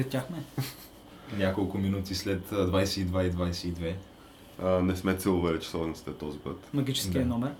[0.00, 0.36] Излетяхме.
[0.58, 1.44] Излетяхме.
[1.44, 3.94] Няколко минути след а, 22 и 22.
[4.62, 6.70] А, не сме целували часовниците този път.
[6.74, 7.28] Магическия Да.
[7.28, 7.52] номер.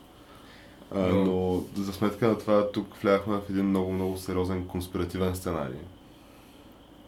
[0.95, 5.79] А, но за сметка на това тук вляхме в един много, много сериозен конспиративен сценарий.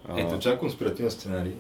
[0.09, 1.55] А, Ето, чак конспиративен сценарий.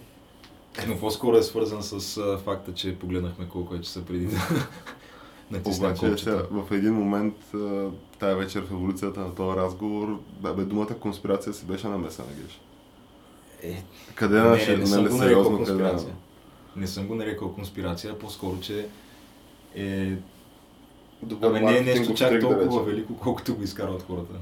[0.88, 4.36] Но по-скоро е свързан с а, факта, че погледнахме колко е часа преди да
[5.50, 7.88] натиснем Обаче сега, в един момент а,
[8.18, 12.60] тая вечер в еволюцията на този разговор, бе, бе думата конспирация си беше намесена, Геш.
[13.62, 13.82] Е,
[14.14, 16.14] Къде не, на не, не съм го нарекал сериозно, конспирация.
[16.76, 18.86] Не съм го нарекал конспирация, по-скоро, че
[19.74, 20.12] е...
[21.22, 22.84] Добър Абе, не е нещо чак да толкова речем.
[22.84, 24.34] велико, колкото го изкарват хората.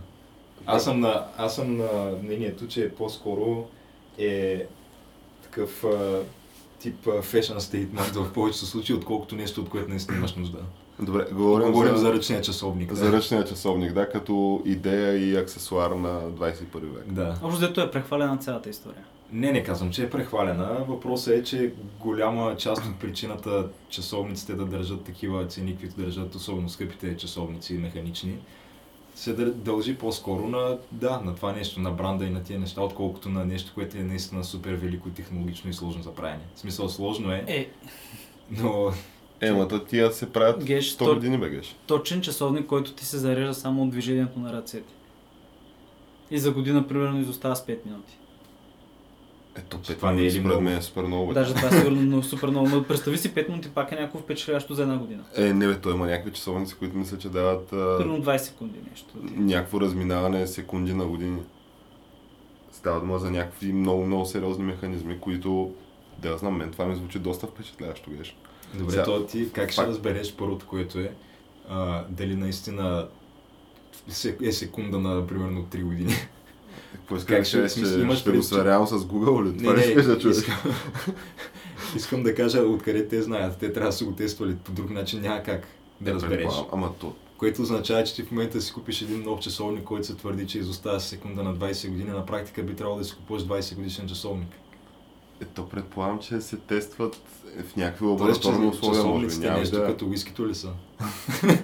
[0.67, 3.69] Аз съм на, аз съм на мнението, че по-скоро
[4.19, 4.67] е
[5.43, 6.23] такъв а,
[6.79, 10.59] тип а, fashion statement в повечето случаи, отколкото нещо, от което не имаш нужда.
[11.01, 12.93] Добре, говорим, Говорим за, за ръчния часовник.
[12.93, 17.05] за ръчния часовник, да, като идея и аксесуар на 21 век.
[17.07, 17.39] Да.
[17.43, 19.05] Общо взето е прехвалена цялата история.
[19.33, 20.85] Не, не казвам, че е прехвалена.
[20.89, 26.69] Въпросът е, че голяма част от причината часовниците да държат такива цени, каквито държат, особено
[26.69, 28.39] скъпите часовници механични,
[29.15, 33.29] се дължи по-скоро на, да, на това нещо, на бранда и на тия неща, отколкото
[33.29, 36.43] на нещо, което е наистина супер велико, технологично и сложно за правене.
[36.55, 37.69] В смисъл, сложно е, Е,
[38.51, 38.93] но
[39.41, 41.77] Е, ма то тия се правят Геш, 100 то- години, бе, Геш.
[41.87, 44.93] точен часовник, който ти се зарежда само от движението на ръцете.
[46.31, 48.19] И за година, примерно, изостава с 5 минути.
[49.57, 51.27] Ето, Това 5 не е минути ли според мен е супер много.
[51.27, 51.35] бе.
[51.35, 52.69] Даже това е сигурно много, супер много.
[52.69, 55.25] Но представи си 5 минути пак е някакво впечатляващо за една година.
[55.37, 58.79] Е, не бе, той има някакви часовници, които мисля, че дават а, Примерно 20 секунди
[58.91, 59.15] нещо.
[59.37, 61.39] някакво разминаване секунди на години.
[62.73, 65.73] Става дума за някакви много, много сериозни механизми, които,
[66.19, 68.37] да знам, мен това ми звучи доста впечатляващо, Геш.
[68.77, 71.13] Добре, Сега- то ти как ще Пак- разбереш първото, което е,
[71.69, 73.09] а, дали наистина
[74.43, 76.15] е секунда на примерно 3 години.
[76.93, 79.59] Какво Как ще- смисъл, че имаш ще го сверявам с Google ли?
[79.59, 80.37] Това Не, ли не, да чуеш?
[80.37, 80.57] искам,
[81.97, 83.59] искам да кажа откъде те знаят.
[83.59, 85.67] Те трябва да са го тествали по друг начин, няма как
[86.01, 86.53] да Е, разбереш.
[86.73, 90.15] Ама то, Което означава, че ти в момента си купиш един нов часовник, който се
[90.15, 92.11] твърди, че изостава с секунда на 20 години.
[92.11, 94.49] На практика би трябвало да си купуваш 20 годишен часовник.
[95.43, 97.17] Е, то предполагам, че се тестват
[97.69, 99.87] в някакви лабораторни условия, може часовниците Няма нещо да...
[99.87, 100.69] като уискито ли са?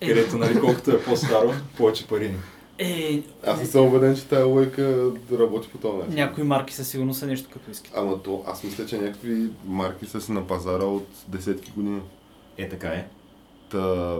[0.00, 2.34] Е, Където, нали, колкото е по-старо, повече пари.
[2.78, 6.14] е, Аз не съм убеден, че тази лойка работи по този начин.
[6.14, 7.92] някои марки със сигурност са нещо като искат.
[7.96, 12.00] Ама то, аз мисля, че някакви марки са си на пазара от десетки години.
[12.58, 13.08] Е, така е.
[13.70, 14.16] Та,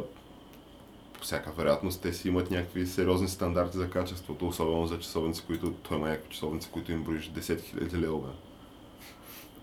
[1.13, 5.73] по всяка вероятност, те си имат някакви сериозни стандарти за качеството, особено за часовници, които
[5.73, 8.19] той има някакви часовници, които им броиш 10 000 лева.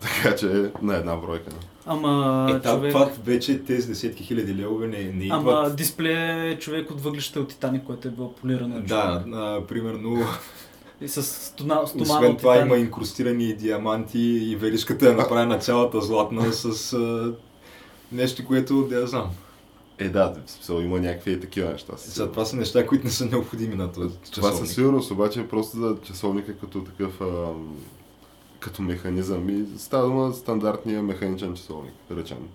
[0.02, 0.46] Така че
[0.82, 1.52] на една бройка.
[1.86, 2.92] Ама, Е, та, човек...
[2.92, 5.40] това вече тези десетки хиляди левове не, не идват.
[5.40, 9.62] Ама дисплея е човек от въглища от Титаник, който е бил полиран от Да, а,
[9.68, 10.26] примерно,
[11.02, 12.86] И с стомана освен това има Титаник.
[12.86, 17.34] инкрустирани диаманти и веришката е направена цялата златна с а,
[18.12, 19.30] нещо, което да я знам.
[19.98, 21.94] Е, да, в смисъл има някакви такива неща.
[21.98, 22.32] Сега, сигурност.
[22.32, 24.60] това са неща, които не са необходими на този Това часовник.
[24.60, 27.76] със сигурност, обаче просто за часовника като такъв ам,
[28.60, 32.48] като механизъм и става дума стандартния механичен часовник, да речем.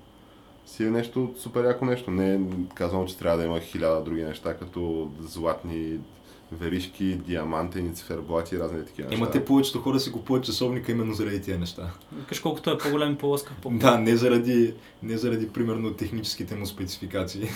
[0.67, 2.11] Си е нещо супер яко нещо.
[2.11, 2.41] Не е
[2.75, 5.99] казвам, че трябва да има хиляда други неща, като златни
[6.53, 9.23] веришки, диамантени, циферблати и разни такива неща.
[9.23, 11.91] Има те повечето хора си купуват часовника именно заради тия неща.
[12.13, 16.67] Викаш колкото е по-голям и по-лъскав, по Да, не заради, не заради примерно техническите му
[16.67, 17.49] спецификации.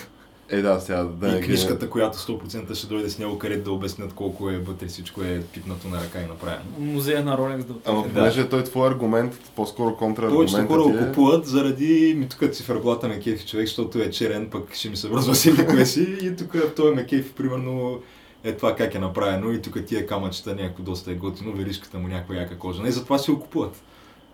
[0.51, 3.71] Е, да, сега да и не книжката, която 100% ще дойде с него, където да
[3.71, 6.63] обяснят колко е вътре всичко е пипнато на ръка и направено.
[6.79, 8.03] Музея на Ролекс да Ама.
[8.03, 8.13] Да.
[8.13, 11.07] понеже той твой аргумент, по-скоро Повечето контраргументът хора го е...
[11.07, 15.07] купуват заради ми тук циферблата ме кефи човек, защото е черен, пък ще ми се
[15.07, 17.99] връзва с еди си и тук той ме кефи, примерно
[18.43, 22.07] е това как е направено и тук тия камъчета някакво доста е готино, веришката му
[22.07, 22.87] някаква яка кожа.
[22.87, 23.81] И затова си го купуват.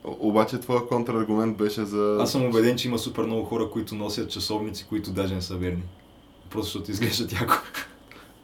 [0.03, 2.17] Обаче твоя контраргумент беше за...
[2.21, 5.55] Аз съм убеден, че има супер много хора, които носят часовници, които даже не са
[5.55, 5.83] верни.
[6.49, 7.53] Просто защото изглеждат яко.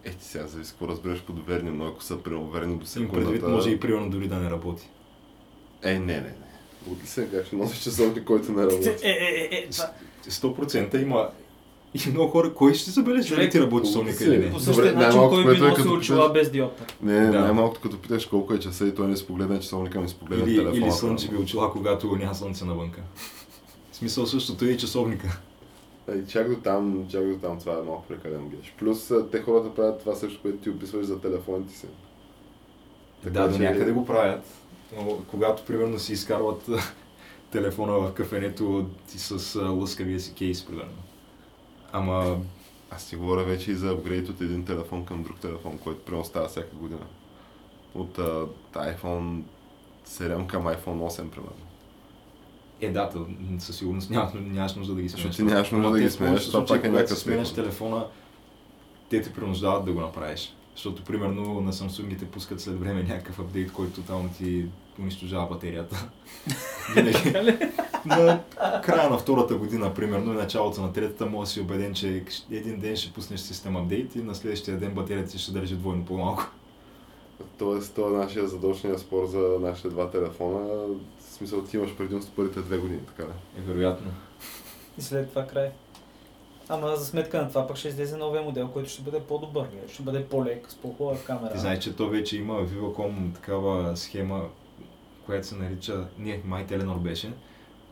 [0.04, 3.20] Е, ти сега зависи какво разбираш под верни, но ако са примерно до Им секундата...
[3.20, 4.90] предвид може и примерно дори да не работи.
[5.84, 6.34] Е, не, не, не.
[6.88, 8.90] От ли се как ще носиш часовник, който не работи?
[8.90, 9.10] Е, е,
[9.52, 9.92] е, е, това...
[10.30, 11.30] 100% има
[11.94, 13.92] И много хора, кой ще забележи дали ти работи си.
[13.92, 14.52] часовника или не?
[14.52, 16.86] По същия начин, кой би е носил като очила питаш- без диопта.
[17.02, 17.40] Не, Да.
[17.40, 20.78] най-малкото като питаш колко е часа и той не си погледне часовника, погледне Или, телефона.
[20.78, 23.02] или слънчеви очила, когато няма слънце навънка.
[23.92, 25.40] В смисъл същото е и часовника.
[26.16, 28.74] И чак до там, чак до там това е малко прекалено геш.
[28.80, 31.88] Плюс те хората правят това също, което ти описваш за телефоните си.
[33.24, 34.44] да, до някъде го правят.
[34.98, 36.70] Но когато примерно си изкарват
[37.52, 41.02] телефона в кафенето ти с лъскавия си кейс, примерно.
[41.92, 42.38] Ама
[42.92, 46.26] Аз ти говоря вече и за апгрейд от един телефон към друг телефон, който примерно
[46.26, 47.06] става всяка година.
[47.96, 49.42] От а, iPhone
[50.08, 51.71] 7 към iPhone 8, примерно.
[52.82, 53.20] Е дата,
[53.60, 55.28] със сигурност нямаш, нямаш нужда да ги сменяш.
[55.28, 57.56] Защото ти нямаш нужда да ги повечето това пак е някакъв техно.
[57.56, 58.06] телефона,
[59.10, 60.56] те те принуждават да го направиш.
[60.76, 64.66] Защото, примерно, на Samsung пускат след време някакъв апдейт, който тотално ти
[65.00, 66.10] унищожава батерията.
[66.96, 67.58] Винаги.
[68.06, 68.42] На
[68.84, 72.80] края на втората година, примерно, и началото на третата, може да си убеден, че един
[72.80, 76.44] ден ще пуснеш систем апдейт и на следващия ден батерията ти ще държи двойно по-малко.
[77.58, 80.86] Тоест, това е нашия задочния спор за нашите два телефона.
[81.42, 83.34] Смисъл, ти имаш предимство първите две години, така ли?
[83.58, 84.12] Е вероятно.
[84.98, 85.72] И след това край.
[86.70, 89.94] Ама за сметка на това пък ще излезе новия модел, който ще бъде по-добър, бе.
[89.94, 91.54] ще бъде по-лек, с по-хубава камера.
[91.54, 94.50] Ти знаеш, че то вече има Viva.com такава схема,
[95.26, 97.34] която се нарича, не, май Теленор беше,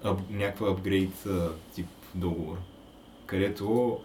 [0.04, 1.28] ап, някаква апгрейд
[1.76, 2.58] тип договор,
[3.26, 3.98] където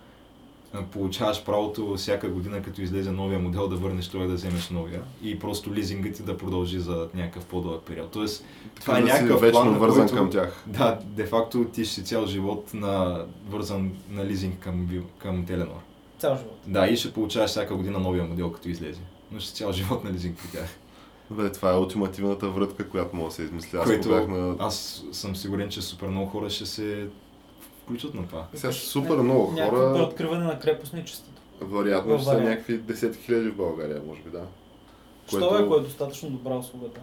[0.83, 5.03] получаваш правото всяка година, като излезе новия модел, да върнеш това и да вземеш новия
[5.23, 8.11] и просто лизингът ти да продължи за някакъв по-дълъг период.
[8.11, 8.45] Тоест,
[8.81, 10.65] това е да си някакъв вечно план, на вързан който- към тях.
[10.67, 14.89] да, де факто ти ще си цял живот на вързан на лизинг към,
[15.19, 15.81] към Теленор.
[16.19, 16.59] Цял живот.
[16.67, 19.01] Да, и ще получаваш всяка година новия модел, като излезе.
[19.33, 20.69] Но ще си цял живот на лизинг при тях.
[21.31, 23.79] Бе, това е ултимативната врътка, която може да се измисли.
[23.79, 24.57] Аз Което на...
[24.59, 27.07] аз съм сигурен, че супер много хора ще се
[27.85, 28.47] включат на това.
[28.55, 31.43] Сега супер много Някакво хора, откриване на крепостничеството.
[31.63, 34.47] вероятно ще са някакви десетки хиляди в България, може би, да.
[35.31, 35.47] Което...
[35.47, 37.01] Що е, кое е достатъчно добра услугата?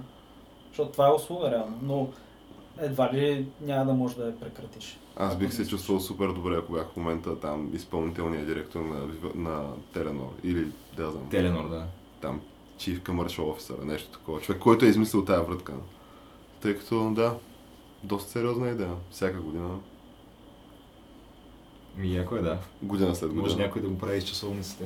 [0.70, 2.10] Защото това е услуга реално, но
[2.80, 5.00] едва ли няма да можеш да я прекратиш.
[5.16, 9.70] Аз бих се чувствал супер добре, ако бях в момента там изпълнителният директор на, на
[9.94, 10.68] Теленор или
[10.98, 11.86] да знам, Теленор, да.
[12.22, 12.42] там
[12.80, 14.42] Chief Commercial Officer, нещо такова.
[14.42, 15.74] Човек, който е измислил тази врътка.
[16.62, 17.36] Тъй като, да,
[18.04, 18.94] доста сериозна идея.
[19.12, 19.70] Всяка година,
[21.98, 22.58] Ми яко е, да.
[22.82, 23.68] година след Може година.
[23.68, 24.84] някой да го прави с часовниците.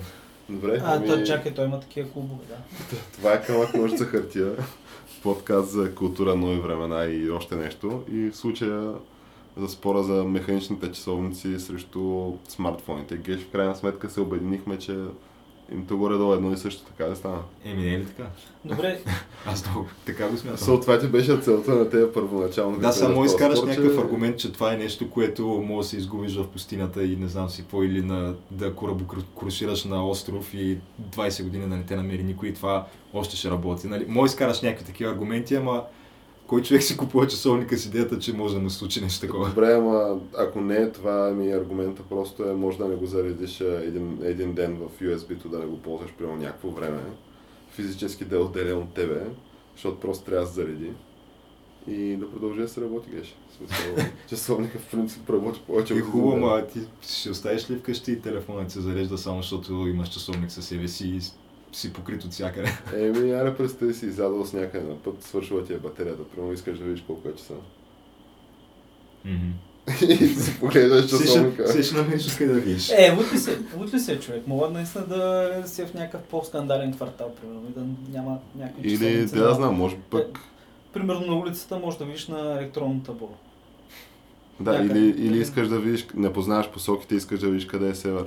[0.50, 2.56] Добре, А, ами, то, чакай, той има такива клубове, да.
[3.18, 4.56] това е камък ножица хартия.
[5.24, 8.04] Подкаст за култура, нови времена и още нещо.
[8.12, 8.94] И в случая
[9.58, 13.18] за спора за механичните часовници срещу смартфоните.
[13.18, 14.98] Геш, в крайна сметка се обединихме, че
[15.72, 17.38] им то горе-долу едно и също така да стана.
[17.66, 18.24] Еми, не е ли така?
[18.66, 19.00] Добре,
[19.46, 20.68] Аз много така го смятам.
[20.68, 22.80] So, това ти беше целта на тези първоначално.
[22.80, 25.98] Да, само изкараш спор, че- някакъв аргумент, че това е нещо, което може да се
[25.98, 30.78] изгубиш в пустинята и не знам си какво, или на, да корабокрушираш на остров и
[31.16, 33.88] 20 години да не те намери никой и това още ще работи.
[33.88, 34.06] Нали?
[34.08, 35.84] Може изкараш някакви такива аргументи, ама
[36.48, 39.50] кой човек си купува часовника с идеята, че може да му случи нещо такова?
[39.50, 43.62] Добре, ама ако не е това ми аргумента, просто е може да не го заредиш
[43.62, 47.02] един, един ден в USB-то, да не го ползваш прямо някакво време.
[47.72, 49.26] Физически да е отделен от тебе,
[49.76, 50.92] защото просто трябва да се зареди.
[51.88, 53.36] И да продължи да се работи, геш.
[54.30, 58.72] Часовника в принцип работи повече Е хубаво, ама ти ще оставиш ли вкъщи и телефонът
[58.72, 61.20] се зарежда само защото имаш часовник със себе си и
[61.76, 62.70] си покрит от всякъде?
[62.96, 66.78] Еми, аре представи си, изядал с някъде на път, свършила ти е батерията, примерно искаш
[66.78, 67.54] да видиш колко е часа.
[70.10, 71.68] и си погледаш часовника.
[71.68, 72.90] се ще намериш откъде да видиш.
[72.90, 74.48] е, лут ли се, лут ли се човек?
[74.48, 77.86] Мога наистина да си в някакъв по-скандален квартал, примерно, и да
[78.18, 80.40] няма някакви Или, да, да на- знам, може би пък
[80.94, 83.30] Примерно на улицата можеш да видиш на електронно табло.
[84.60, 85.00] Да, Някъде.
[85.00, 88.26] или, или искаш да видиш, не познаваш посоките, искаш да видиш къде е север.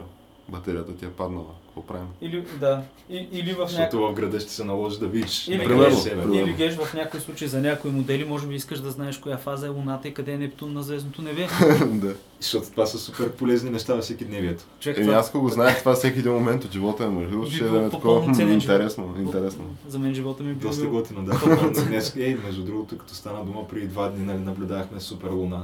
[0.48, 1.46] Батерията ти е паднала.
[1.66, 2.06] Какво правим?
[2.20, 4.10] Или, да, и, или в Защото някакъв...
[4.10, 6.34] в града ще се наложи да видиш Или примерно, е примерно.
[6.34, 9.66] Или геш в някои случаи за някои модели, може би искаш да знаеш коя фаза
[9.66, 11.48] е Луната и къде е Нептун на звездното небе.
[11.86, 12.14] да.
[12.40, 14.64] Защото това са супер полезни неща във всеки дневието.
[14.80, 17.68] Човек, Еми аз го знаех това всеки един момент от живота другото, Би ще е
[17.68, 19.64] по-пълно такова интересно, интересно.
[19.88, 20.68] За мен живота ми е бил...
[20.68, 21.40] Доста готино, да.
[21.88, 25.62] Днес, ей, между другото, като стана дума, преди два дни нали, наблюдавахме супер луна.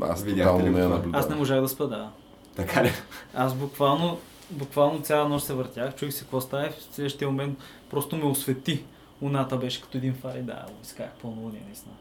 [0.00, 1.14] Аз Видяхте тотално ли не я наблюдавам.
[1.14, 2.10] Аз не можах да спа, да.
[2.56, 2.90] Така ли?
[3.34, 4.18] Аз буквално,
[4.50, 7.58] буквално цяла нощ се въртях, чуих се какво става и в следващия момент
[7.90, 8.84] просто ме освети.
[9.22, 11.94] Луната беше като един фар и да, изках пълнолуние, наистина.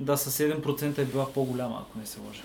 [0.00, 2.42] Да, със 7% е била по-голяма, ако не се лъжа.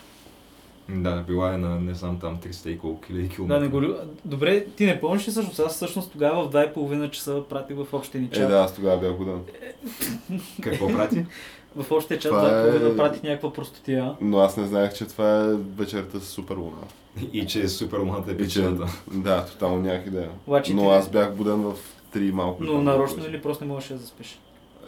[0.89, 3.60] Да, била е на, не знам, там 300 и колко хиляди Да, километра.
[3.60, 3.82] не го.
[4.25, 5.60] Добре, ти не помниш ли всъщност?
[5.60, 8.50] Аз всъщност тогава в 2,5 часа пратих в общия ни Е, чат.
[8.50, 9.42] да, аз тогава бях годен.
[10.62, 11.25] Какво прати?
[11.75, 14.15] В общия чат Това е- 2,5 пратих някаква простотия.
[14.22, 16.77] Но аз не знаех, че това е вечерта с супер луна.
[17.34, 18.86] И че супер луната е причината.
[19.10, 20.30] да, тотално нямах идея.
[20.48, 21.74] Обаче Но ти- аз бях буден в
[22.12, 22.63] 3 малко.
[22.63, 24.39] Но нарочно или просто не можеш да заспиш?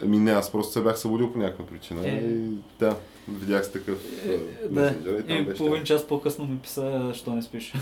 [0.02, 2.00] Ами не, аз просто се бях събудил по някаква причина.
[2.04, 2.10] Е.
[2.10, 2.48] И
[2.80, 2.96] да,
[3.30, 4.38] видях с такъв Е, е,
[4.70, 4.94] да.
[5.10, 5.58] и там И беше.
[5.58, 7.72] половин час по-късно ми писа, що не спиш.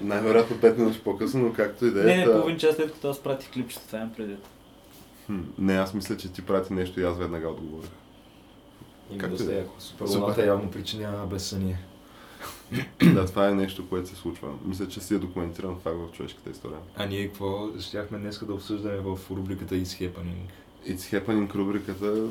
[0.00, 2.16] Най-вероятно 5 минути по-късно, но както и да Не, е.
[2.16, 4.38] не, та- половин час след като аз пратих клипчето, това имам предвид.
[5.58, 7.90] Не, аз мисля, че ти прати нещо и аз веднага отговорих.
[9.10, 9.58] Доста и да е.
[9.58, 9.74] яко.
[9.78, 10.20] Супер Супер.
[10.20, 11.78] луната явно причинява безсъние.
[13.14, 14.48] да, това е нещо, което се случва.
[14.64, 16.78] Мисля, че си е документиран факт в човешката история.
[16.96, 20.50] А ние какво щяхме днес да обсъждаме в рубриката Is Happening?
[20.86, 22.28] It's Happening рубриката,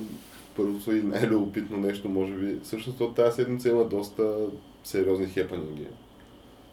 [0.56, 2.60] първото и най-любопитно нещо, може би.
[2.64, 4.38] Всъщност от тази седмица има доста
[4.84, 5.88] сериозни хепанинги.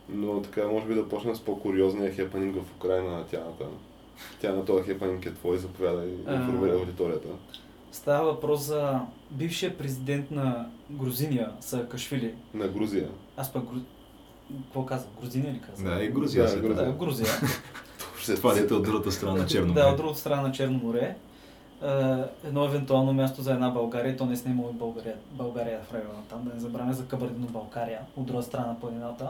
[0.08, 3.64] Но така, може би да почнем с по-куриозния хепанинг в Украина на Тяната.
[4.40, 7.28] Тя на този хепанинг е твой, заповядай и информира аудиторията.
[7.92, 12.34] Става въпрос за бившия президент на Грузиния, Саакашвили.
[12.54, 13.08] На Грузия.
[13.36, 13.78] Аз пък Гру...
[14.64, 15.12] Какво казвам?
[15.20, 15.94] Грузиния ли казвам?
[15.94, 16.86] Да, и Грузия Да, се Грузия.
[16.86, 17.28] Да, Грузия.
[18.36, 19.96] Това дете от другата страна на Черно Да, от море.
[19.96, 21.16] другата страна на Черно море.
[21.82, 21.88] Е,
[22.44, 26.44] едно евентуално място за една България, то не снимало и България, България в района там,
[26.44, 29.28] да не забравяме за Кабардино България, от друга страна на планината.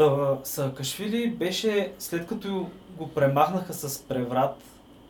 [0.00, 2.66] Та, Саакашвили беше, след като
[2.98, 4.56] го премахнаха с преврат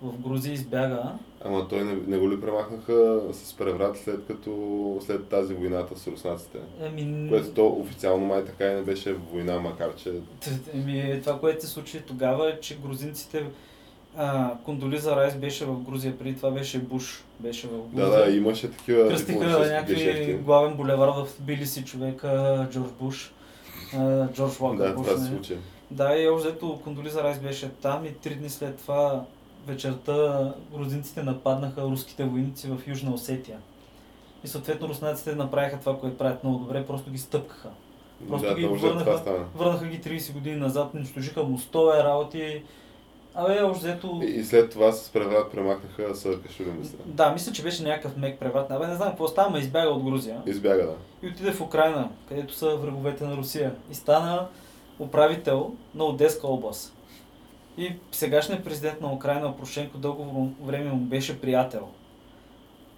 [0.02, 1.02] в Грузия, избяга.
[1.44, 6.06] Ама той не, не го ли премахнаха с преврат след като след тази войната с
[6.06, 6.59] руснаците?
[6.82, 10.12] Ами, Което то официално май така и не беше война, макар че
[10.75, 13.47] ами, това, което се случи тогава е, че грузинците
[14.16, 18.11] а, Кондолиза Райс беше в Грузия, преди това беше Буш, беше в Грузия.
[18.11, 20.32] да, да, имаше такива Кръстиха някакви гешефти.
[20.32, 23.32] главен булевар в Тбилиси човека, Джордж Буш,
[24.32, 25.28] Джордж Уокър Да, това се не?
[25.28, 25.56] случи.
[25.90, 29.25] Да, и общо взето Кондолиза Райс беше там и три дни след това
[29.66, 33.59] вечерта грузинците нападнаха руските войници в Южна Осетия.
[34.44, 37.68] И съответно руснаците направиха това, което правят много добре, просто ги стъпкаха.
[38.28, 42.62] Просто да, ги върнаха, върнаха ги 30 години назад, унищожиха мостове, работи.
[43.34, 44.20] Абе, общо взето...
[44.22, 46.99] И, след това с преврат премахнаха Саакашвили, мисля.
[47.06, 48.70] Да, мисля, че беше някакъв мек преврат.
[48.70, 50.42] Абе, не знам какво става, ма избяга от Грузия.
[50.46, 51.26] Избяга, да.
[51.26, 53.75] и отиде в Украина, където са враговете на Русия.
[53.90, 54.49] И стана
[54.99, 56.96] управител на Одеска област.
[57.78, 61.88] И сегашният президент на Украина, Порошенко, дълго време му беше приятел.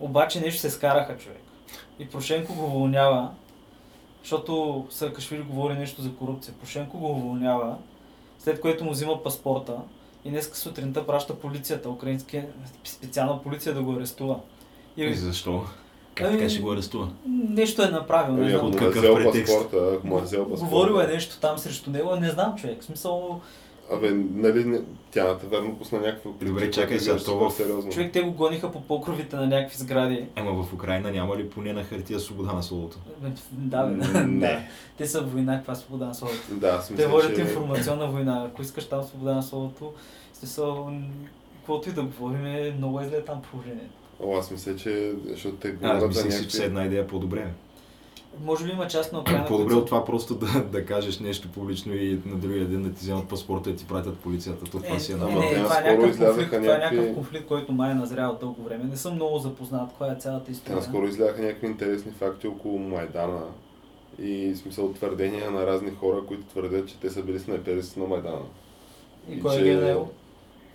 [0.01, 1.43] Обаче нещо се скараха човек.
[1.99, 3.31] И Порошенко го уволнява,
[4.23, 6.55] защото Саакашвили говори нещо за корупция.
[6.55, 7.77] Порошенко го уволнява,
[8.39, 9.77] след което му взима паспорта
[10.25, 12.43] и днес сутринта праща полицията, украински,
[12.85, 14.37] специална полиция да го арестува.
[14.97, 15.65] И И защо?
[16.15, 17.09] Как Ами, така ще го арестува?
[17.27, 18.71] нещо е направил, не Ами, ако знам.
[18.71, 19.55] му е какъв взел претекст?
[19.55, 20.65] паспорта, ако му е взел паспорта.
[20.65, 22.83] Говорил е нещо там срещу него, не знам човек.
[22.83, 23.41] В смисъл,
[23.91, 27.93] Абе, нали, тяната верно пусна някаква Добре, чакай която сега, то в- сериозно.
[27.93, 30.27] човек те го гониха по покровите на някакви сгради.
[30.37, 32.99] Ема в Украина няма ли поне на хартия свобода на словото?
[33.51, 34.69] Да, бе, не.
[34.99, 36.39] Те са война, каква свобода на словото.
[36.51, 37.41] Да, аз Те мисля, водят че...
[37.41, 38.45] информационна война.
[38.47, 39.93] Ако искаш там свобода на словото,
[40.33, 40.91] смисъл,
[41.57, 43.95] каквото и да говорим, е много е зле там положението.
[44.21, 46.51] О, аз мисля, че защото те Аз говорят си, че някакви...
[46.51, 47.47] се една идея по-добре.
[48.41, 51.95] Може би има част на Украина, По-добре от това просто да, да кажеш нещо публично
[51.95, 54.65] и на другия ден да ти вземат паспорта и ти пратят полицията.
[54.65, 55.51] То това Е, си е не, Ама нормално.
[55.51, 58.39] не, те това е някакъв конфликт, това е някакви- някакъв конфликт, който май е назрял
[58.41, 58.85] дълго време.
[58.85, 60.77] Не съм много запознат, каква е цялата история.
[60.77, 63.41] наскоро изляха някакви интересни факти около Майдана
[64.19, 68.43] и смисъл твърдения на разни хора, които твърдят, че те са били снайперисти на Майдана.
[69.29, 70.09] И И кой че- ги е наел?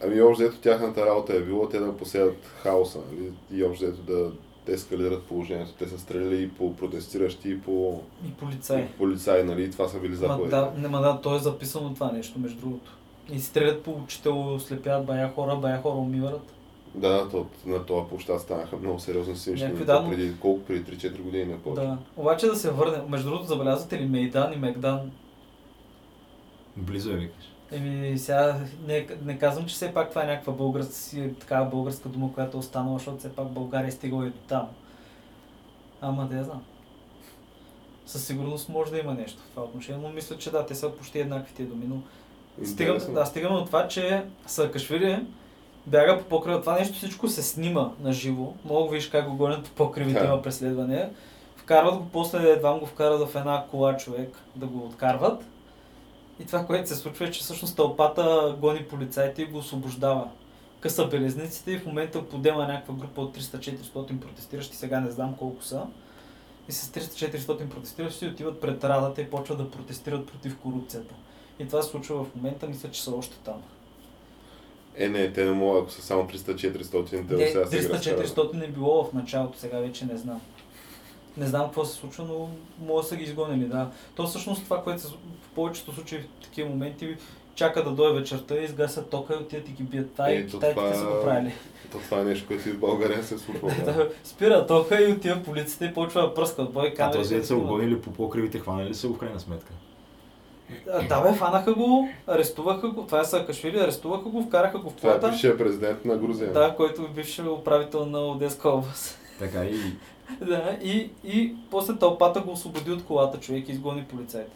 [0.03, 3.31] Ами общо взето тяхната работа е било те да посеят хаоса нали?
[3.51, 4.31] и общо взето да
[4.67, 5.73] ескалират положението.
[5.73, 8.85] Те са стреляли и по протестиращи, и по, И и полицаи.
[8.87, 9.63] по полицаи, нали?
[9.63, 10.49] И това са били заповеди.
[10.49, 12.91] да, не, ма да, то е записано това нещо, между другото.
[13.31, 16.53] И стрелят по учител, слепят бая хора, бая хора умират.
[16.95, 19.35] Да, то, на този площад станаха много сериозни
[19.77, 20.59] То да, но- преди, колко?
[20.59, 21.81] Преди 3-4 години, не повече.
[21.81, 21.97] Да.
[22.17, 25.11] Обаче да се върне, между другото забелязвате ли Мейдан и Мегдан?
[26.77, 27.43] Близо е, викаш.
[27.71, 32.33] Еми сега не, не казвам, че все пак това е някаква българска, такава българска дума,
[32.33, 34.67] която е останала, защото все пак България е стигала и до там.
[36.01, 36.63] Ама да я знам.
[38.05, 40.91] Със сигурност може да има нещо в това отношение, но мисля, че да, те са
[40.91, 41.97] почти еднакви тия думи, но
[42.65, 45.25] Стигам, да, стигаме до това, че Саакашвили
[45.87, 46.59] бяга по покрива.
[46.61, 48.53] Това нещо всичко се снима на живо.
[48.65, 50.25] Мога да видиш как го гонят по покривите, Да.
[50.25, 51.09] има преследване.
[51.55, 55.43] Вкарват го, после едва го вкарат в една кола човек да го откарват.
[56.39, 60.29] И това, което се случва е, че всъщност тълпата гони полицаите и го освобождава.
[60.79, 65.63] Къса белезниците и в момента подема някаква група от 300-400 протестиращи, сега не знам колко
[65.63, 65.81] са.
[66.69, 71.15] и с 300-400 протестиращи отиват пред радата и почват да протестират против корупцията.
[71.59, 73.63] И това се случва в момента, мисля, че са още там.
[74.95, 78.27] Е, не, те не могат, ако са само 300-400, те Не, сега се разкарат.
[78.27, 80.41] 300-400 е било в началото, сега вече не знам.
[81.37, 82.49] Не знам какво се случва, но
[82.85, 83.87] може да са ги изгонили, да.
[84.15, 85.15] То всъщност това, което се, в
[85.55, 87.15] повечето случаи в такива моменти
[87.55, 90.11] чака да дойде вечерта, изгасят тока и отидат и ги бият.
[90.11, 91.53] Тай, Е, то китайците това- са го правили.
[91.91, 93.71] То това е нещо, което и в България се случва.
[93.85, 94.09] да.
[94.23, 97.43] Спира тока и отива полицията и почва да пръска от бой А този са го
[97.45, 97.67] снимат.
[97.67, 99.73] гонили по покривите, хванали ли са го в крайна сметка?
[100.91, 104.93] А, Да бе, фанаха го, арестуваха го, това е Саакашвили, арестуваха го, вкараха го в
[104.93, 105.29] Това е колата.
[105.29, 106.53] бившия президент на Грузия.
[106.53, 109.19] Да, който е бивш управител на Одеска област.
[109.39, 109.79] Така и
[110.41, 114.51] Да, и, и после тълпата го освободи от колата човек и изгони полицайите.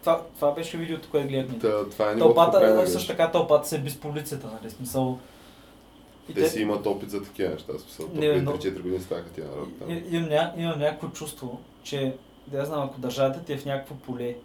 [0.00, 1.58] Това, това беше видеото, което гледахме.
[1.58, 4.70] Та, това е Тълпата, Украина, също така тълпата се без полицията, нали?
[4.70, 5.18] Смисъл.
[6.28, 7.72] И Те си имат опит за такива неща.
[7.78, 9.90] Смисъл, Не, но- 3-4 години ставаха тия народ там.
[9.90, 12.14] И- Имам, ня, имам някакво чувство, че,
[12.46, 14.36] да я знам, ако държавата ти е в някакво поле,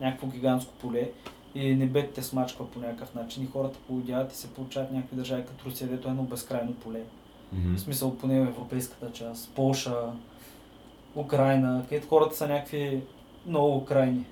[0.00, 1.10] някакво гигантско поле
[1.54, 5.42] и небето те смачква по някакъв начин и хората полудяват и се получават някакви държави
[5.42, 7.00] като Русия, дето е едно безкрайно поле.
[7.52, 9.96] В смисъл поне в европейската част, Полша,
[11.16, 13.02] Украина, където хората са някакви
[13.46, 14.24] много крайни.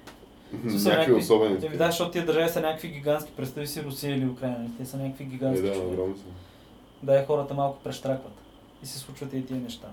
[0.53, 1.67] В смисъл, Някакви особени.
[1.67, 4.97] Еми да, защото тия държави са някакви гигантски, представи си Русия или Украина, те са
[4.97, 5.67] някакви Е, гигантски.
[5.67, 6.25] да, огромни са.
[7.03, 8.33] да, и хората малко прещракват.
[8.83, 9.89] И се случват и тия неща.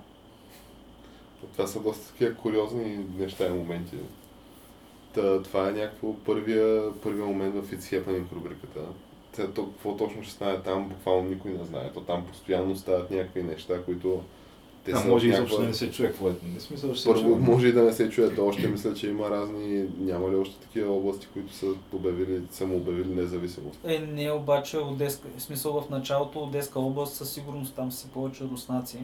[1.53, 3.95] Това са доста такива куриозни неща и моменти.
[5.13, 8.79] Та, това е някакво първия, първия момент в It's Happening рубриката.
[9.55, 11.91] То, какво точно ще стане там, буквално никой не знае.
[11.93, 14.21] То там постоянно стават някакви неща, които
[14.85, 15.67] те а са може в изобщо да някаква...
[15.67, 16.35] не се чуе какво е.
[16.53, 17.39] Не смисъл, ще се Първо, чуе.
[17.39, 20.55] може и да не се чуе, то още мисля, че има разни, няма ли още
[20.59, 23.79] такива области, които са обявили, самообявили независимост.
[23.83, 28.43] Е, не обаче Одеска, в смисъл в началото Одеска област със сигурност там са повече
[28.43, 28.97] руснаци.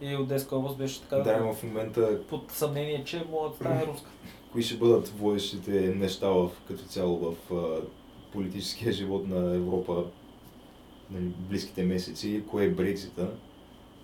[0.00, 3.86] И Одеска област беше така Да, но в момента под съмнение, че могат да стане
[3.86, 4.10] руска.
[4.52, 7.52] кои ще бъдат водещите неща в, като цяло в
[8.32, 10.04] политическия живот на Европа
[11.10, 13.28] нали, близките месеци, кое е Брексита,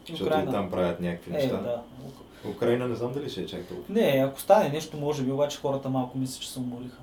[0.09, 0.53] защото Украина.
[0.53, 1.57] там правят някакви Е, неща.
[1.57, 1.83] да.
[2.47, 3.95] Украина не знам дали ще е чак толкова.
[3.95, 6.97] Не, ако стане нещо, може би, обаче хората малко мислят, че се умориха.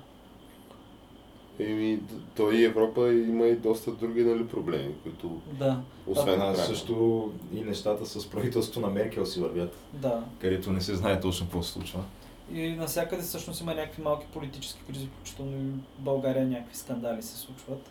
[1.60, 2.02] Еми, д-
[2.36, 6.56] то и Европа има и доста други нали, проблеми, които Да, освен а, Украина.
[6.56, 10.22] също и нещата с правителството на Меркел си вървят, да.
[10.38, 12.00] където не се знае точно какво се случва.
[12.52, 17.36] И навсякъде всъщност има някакви малки политически кризи, включително и в България някакви скандали се
[17.36, 17.90] случват.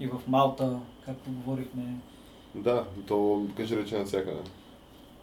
[0.00, 1.82] И в Малта, както говорихме.
[2.54, 4.40] Да, то кажи рече навсякъде.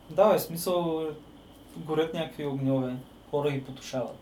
[0.09, 1.07] Да, е смисъл,
[1.77, 2.95] горят някакви огньове,
[3.31, 4.17] хора ги потушават.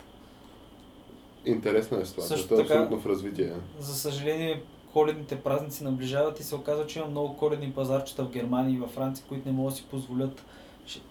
[1.46, 3.54] Интересна е Също ситуацията, така- абсолютно в развитие.
[3.80, 4.62] За съжаление,
[4.94, 8.92] коледните празници наближават и се оказва, че има много коледни пазарчета в Германия и във
[8.92, 10.46] Франция, които не могат да си позволят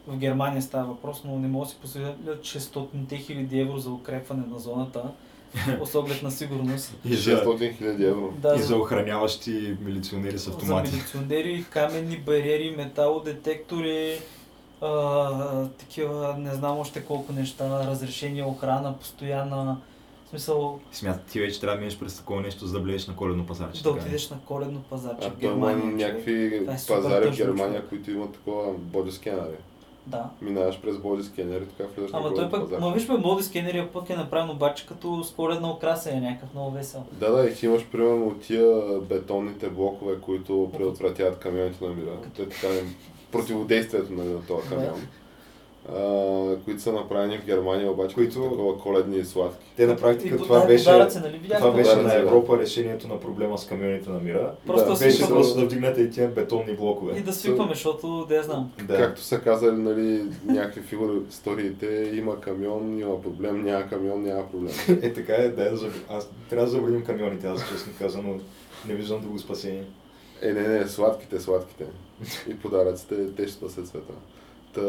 [0.06, 4.42] в Германия става въпрос, но не могат да си позволят 600 хиляди евро за укрепване
[4.46, 5.02] на зоната,
[5.84, 6.94] с оглед на сигурност.
[7.04, 8.32] И за, 600 хиляди евро.
[8.38, 10.92] Да, и за охраняващи милиционери с за автомати.
[10.92, 14.18] милиционери, каменни бариери, металодетектори,
[14.80, 19.76] а, такива, не знам още колко неща, разрешение, охрана, постоянна,
[20.26, 23.16] в смисъл Смята, ти вече трябва да минеш през такова нещо, за да влезеш на
[23.16, 23.82] коледно пазарче.
[23.82, 23.94] да ли?
[23.94, 25.80] отидеш на коледно пазарче А в има Германия.
[25.80, 25.96] човек.
[25.96, 27.88] някакви е пазари в Германия, човек.
[27.88, 29.56] които имат такова боди скенери.
[30.06, 30.30] Да.
[30.40, 32.78] Минаваш през боди скенери, така влизаш на Ама той голям пък, пазар.
[32.78, 36.54] ма виж бе, моди скенерия пък е направен обаче като с коледна украса е някакъв
[36.54, 37.02] много весел.
[37.12, 42.16] Да, да, и ти имаш примерно тия бетонните блокове, които предотвратяват камионите на мира.
[42.36, 42.82] Те така е
[43.32, 45.06] противодействието на този камион.
[46.64, 49.66] Които са направени в Германия, обаче Които- такова коледни и сладки.
[49.77, 52.29] Те на И практика това беше, подаръци, нали това беше Подаръци, на да.
[52.29, 54.53] Европа решението на проблема с камионите на мира.
[54.66, 57.18] Просто Да, да Беше просто да вдигнете и тия бетонни блокове.
[57.18, 58.72] И да свикваме, защото да я знам.
[58.83, 58.96] Да.
[58.96, 64.51] Както са казали, нали, някакви фигури в историите, има камион, има проблем, няма камион, няма
[64.51, 64.72] проблем.
[65.03, 68.35] Е, така е, да, заб- аз трябва да забраним камионите, аз честно казано
[68.88, 69.85] не виждам друго спасение.
[70.42, 71.85] Е, не, не, сладките, сладките.
[72.49, 74.12] И подаръците, те ще спасят света.
[74.76, 74.82] Та,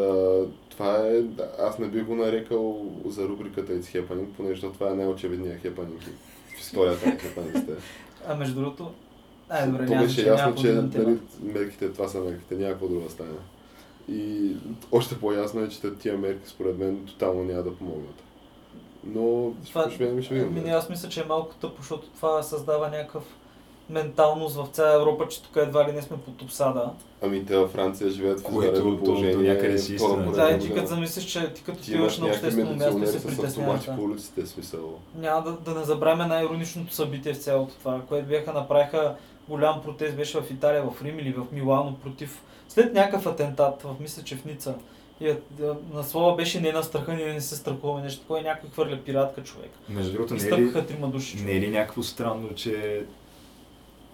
[0.70, 1.22] това е,
[1.58, 6.02] аз не бих го нарекал за рубриката It's Happening, понеже това е най-очевидният хепанинг
[6.56, 7.72] в историята на хепанингите.
[8.26, 8.92] А между другото,
[9.48, 13.30] ай, добре, То беше ясно, че нали, мерките, това са мерките, друго да стане.
[14.08, 14.52] И
[14.92, 18.22] още по-ясно е, че тия мерки според мен тотално няма да помогнат.
[19.04, 20.64] Но Това, ще ще видим.
[20.64, 23.24] не, аз мисля, че е малко тъпо, защото това създава някакъв
[23.90, 26.90] менталност в цяла Европа, че тук едва ли не сме под обсада.
[27.22, 29.34] Ами те във Франция живеят в Което положение.
[29.34, 30.32] до някъде си втора истина.
[30.46, 33.06] Да, и ти като замислиш, че ти като Ти отиваш имаш на обществено място и
[33.06, 33.84] се притесняваш.
[33.84, 33.96] да.
[33.96, 34.98] по улиците, смисъл.
[35.16, 39.14] Няма да, да не забравяме най-ироничното събитие в цялото това, което бяха направиха
[39.48, 43.94] голям протест, беше в Италия, в Рим или в Милано против след някакъв атентат, в,
[44.00, 44.74] мисля, че в Ница.
[45.20, 48.42] И да, на слова беше не на страха, ние не се страхуваме нещо такова и
[48.42, 49.70] някой хвърля пиратка човек.
[49.88, 51.30] Между другото, не е ли, трима души.
[51.32, 51.46] човек.
[51.46, 53.02] не е ли някакво странно, че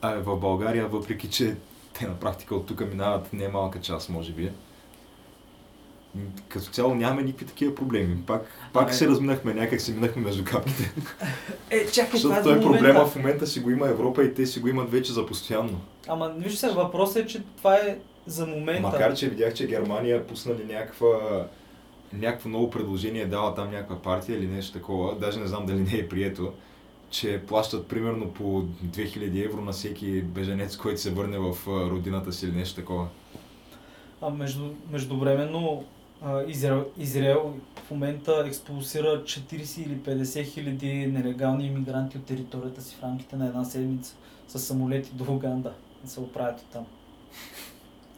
[0.04, 1.56] а, в България, въпреки че
[1.92, 4.50] те на практика от тук минават не малка част, може би,
[6.48, 8.16] като цяло нямаме никакви такива проблеми.
[8.26, 8.92] Пак, пак Абе.
[8.92, 10.92] се разминахме, някак се минахме между капките.
[11.70, 13.10] Е, чакай, това Защото е той за проблема момента.
[13.10, 15.80] в момента си го има Европа и те си го имат вече за постоянно.
[16.08, 18.82] Ама виж се, въпросът е, че това е за момента.
[18.82, 21.08] Макар, че видях, че Германия пуснали някаква
[22.12, 25.98] някакво ново предложение, дала там някаква партия или нещо такова, даже не знам дали не
[25.98, 26.52] е прието,
[27.14, 28.42] че плащат примерно по
[28.85, 33.09] 2000 евро на всеки беженец, който се върне в родината си или нещо такова.
[34.20, 35.85] А между, междувременно
[36.46, 37.55] Израел, Израел
[37.87, 43.46] в момента експулсира 40 или 50 хиляди нелегални иммигранти от територията си в рамките на
[43.46, 44.14] една седмица
[44.48, 45.72] с самолети до Уганда.
[46.05, 46.87] Да се оправят от там.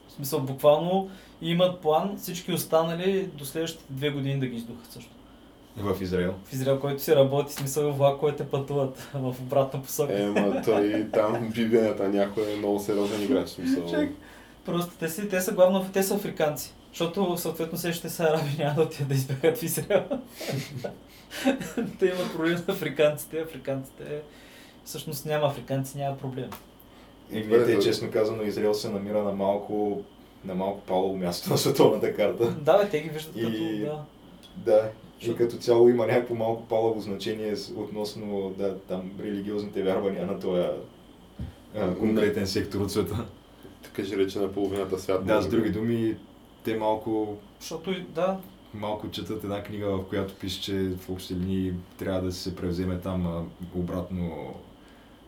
[0.08, 1.10] В смисъл, буквално
[1.42, 5.15] имат план всички останали до следващите две години да ги издухат също.
[5.76, 6.34] В Израел.
[6.44, 10.22] В Израел, който си работи, в смисъл влаковете пътуват в обратна посока.
[10.22, 13.48] Ема той там бибенята някой е много сериозен играч.
[13.48, 13.90] Смисъл.
[13.90, 14.08] Чак.
[14.64, 16.74] Просто те, си, те са главно те са африканци.
[16.92, 20.04] Защото съответно следващите са араби няма да отидат да избягат в Израел.
[21.98, 23.40] те имат проблем с африканците.
[23.40, 24.04] Африканците
[24.84, 26.50] всъщност няма африканци, няма проблем.
[27.32, 27.84] И Добре, те, добре.
[27.84, 30.02] честно казано, Израел се намира на малко,
[30.44, 32.50] на малко палово място на световната карта.
[32.50, 33.84] Да, бе, те ги виждат И- като...
[33.84, 34.02] Да.
[34.72, 34.88] Да,
[35.22, 40.62] и като цяло има някакво малко палаво значение относно да, там религиозните вярвания на този
[41.98, 43.24] конкретен сектор от света.
[43.82, 45.26] Така ще рече на половината свят.
[45.26, 45.50] Да, с би.
[45.56, 46.16] други думи,
[46.64, 48.38] те малко, Защото, да,
[48.74, 52.98] малко четат една книга, в която пише, че в общи линии трябва да се превземе
[52.98, 53.42] там а,
[53.78, 54.54] обратно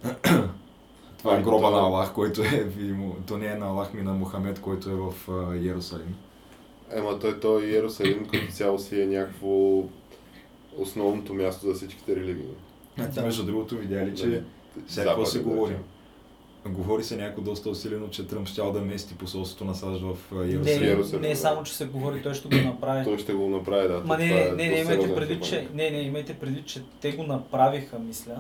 [1.19, 3.95] това е Ами, гроба то- на Аллах, който е, видимо, то не е на Аллах,
[3.95, 5.13] ми на Мохамед, който е в
[5.63, 6.17] Иерусалим.
[6.93, 9.83] Ема той, той Иерусалим като цяло си е някакво
[10.77, 12.45] основното място за всичките религии.
[12.99, 14.43] А ти между другото видя ли, че
[14.89, 15.77] сега какво се да говори?
[16.67, 20.47] Говори се някакво доста усилено, че Тръмп щял да мести посолството на САЩ в не,
[20.47, 20.83] Иерусалим.
[20.83, 23.05] Иерусалим, не е само, че се говори, той ще го направи.
[23.05, 23.95] Той ще го направи, да.
[23.95, 26.83] Ма това не, е не, не, доста имайте предвид, че, не, не, имайте предвид, че
[27.01, 28.37] те го направиха, мисля.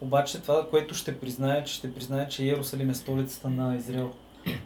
[0.00, 4.10] Обаче това, което ще признае, че ще признае, че Иерусалим е столицата на Израел.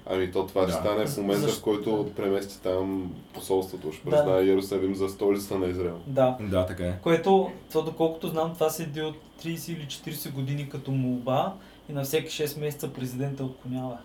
[0.07, 0.73] Ами то това Да.
[0.73, 1.61] ще стане в момента, Защо?
[1.61, 3.93] в който премести там посолството.
[3.93, 4.11] Ще Да.
[4.11, 5.99] признае Иерусалим за столицата на Израел.
[6.07, 6.37] Да.
[6.41, 6.99] Да, така е.
[7.03, 11.55] Което, това доколкото знам, това седи от 30 или 40 години като молба
[11.89, 13.99] и на всеки 6 месеца президента отклонява.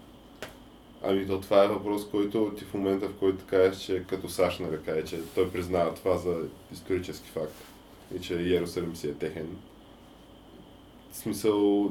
[1.04, 4.60] Ами то това е въпрос, който ти в момента, в който кажеш, че като САЩ
[4.60, 6.36] нали, каже, че той признава това за
[6.74, 7.54] исторически факт
[8.18, 9.48] и че Иерусалим си е техен.
[11.12, 11.90] В смисъл,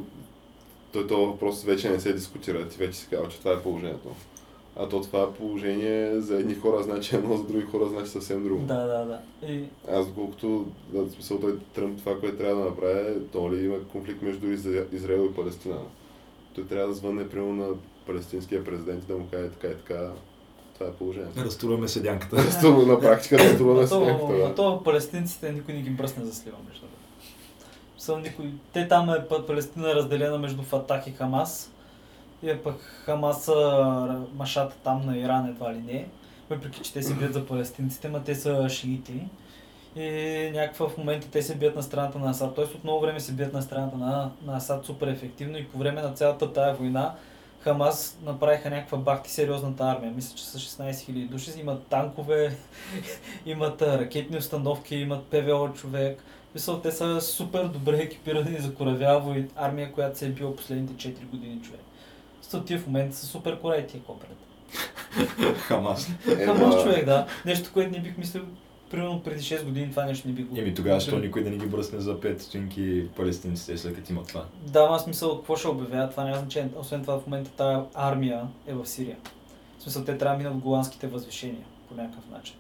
[0.93, 4.09] той този въпрос вече не се дискутира, ти вече си казал, че това е положението.
[4.77, 8.65] А то това положение за едни хора значи едно, за други хора значи съвсем друго.
[8.65, 9.21] Да, да, да.
[9.53, 13.65] И, Аз доколкото, да, в смисъл той Тръмп това, което трябва да направи, то ли
[13.65, 15.77] има конфликт между Изра- Израел и Палестина.
[16.55, 17.69] Той трябва да звънне прямо на
[18.07, 20.11] палестинския президент и да му каже така и така.
[20.75, 21.45] Това е положението.
[21.45, 22.37] Разтурваме седянката.
[22.37, 24.51] Разтурва на практика да разтурва а то, сняг.
[24.51, 26.99] а то палестинците никой не ги бръсне за слива между другото.
[27.99, 28.53] Съм никой...
[28.73, 31.73] Те там е па- Палестина е разделена между Фатах и Хамас.
[32.43, 36.07] И е пък Хамас са машата там на Иран едва ли не.
[36.51, 39.23] Въпреки, че те се бият за палестинците, ма те са шиити.
[39.97, 42.55] И някаква в момента те се бият на страната на Асад.
[42.55, 45.79] Тоест от много време се бият на страната на, на Асад супер ефективно и по
[45.79, 47.15] време на цялата тая война
[47.61, 50.13] Хамас направиха някаква бахти сериозната армия.
[50.13, 51.51] Мисля, че са 16 000 души.
[51.61, 52.57] Имат танкове,
[53.47, 56.23] имат ракетни установки, имат ПВО човек.
[56.59, 61.09] Мисля, те са супер добре екипирани за коравява вой- армия, която се е била последните
[61.09, 61.81] 4 години човек.
[62.67, 64.37] Тия в момента са супер кораи тия копрет.
[65.57, 66.09] Хамас.
[66.45, 67.27] Хамас човек, да.
[67.47, 68.43] Нещо, което не бих мислил,
[68.91, 70.59] примерно преди 6 години това нещо не би го...
[70.59, 74.23] Еми тогава, що никой да не ги бръсне за 5 стотинки палестинците, след като има
[74.25, 74.45] това.
[74.67, 76.71] Да, аз смисъл, какво ще обявява, това няма значение.
[76.79, 79.17] Освен това, в момента тази армия е в Сирия.
[79.79, 82.57] В смисъл, те трябва да минат голандските възвишения по някакъв начин.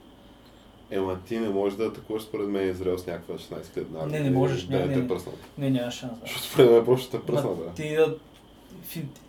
[0.90, 4.22] Ема ти не можеш да атакуваш според мен Израел с някаква 16 летна армия.
[4.22, 5.38] Не, не можеш, Да, не, те пръснат.
[5.58, 6.12] Не, няма шанс.
[6.20, 7.72] Защото според мен просто те пръснат, да.
[7.74, 8.16] ти да,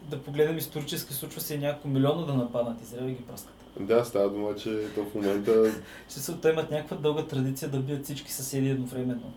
[0.10, 3.54] да погледнем исторически, случва се няколко милиона да нападнат Израел и ги пръскат.
[3.80, 5.72] Да, става дума, че то в момента
[6.08, 9.34] се те имат някаква дълга традиция да бият всички съседи едновременно.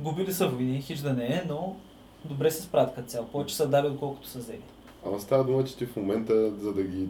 [0.00, 1.76] Губили са войни, хич да не е, но
[2.24, 3.26] добре се справят като цяло.
[3.26, 4.62] Повече са дали, отколкото са взели.
[5.06, 7.08] Ама става дума, че ти в момента, за да ги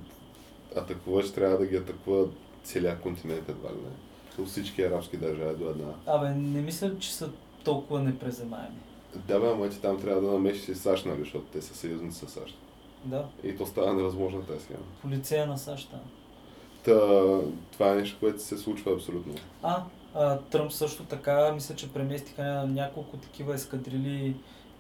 [0.77, 2.27] атакуваш, трябва да ги атакува
[2.63, 4.10] целият континент едва ли не.
[4.41, 5.93] От всички арабски държави до една.
[6.07, 7.31] Абе, не мисля, че са
[7.65, 8.77] толкова непреземаеми.
[9.29, 12.19] Да, бе, ама ти там трябва да намешиш и САЩ, нали, защото те са съюзници
[12.27, 12.55] с САЩ.
[13.05, 14.79] Да, И то става невъзможно тази схема.
[15.03, 15.91] полиция на САЩ.
[15.91, 15.99] да.
[16.85, 16.99] Та,
[17.73, 19.35] това е нещо, което се случва абсолютно.
[19.63, 19.83] А,
[20.15, 24.37] а Тръмп също така, мисля, че преместиха няколко такива ескадрили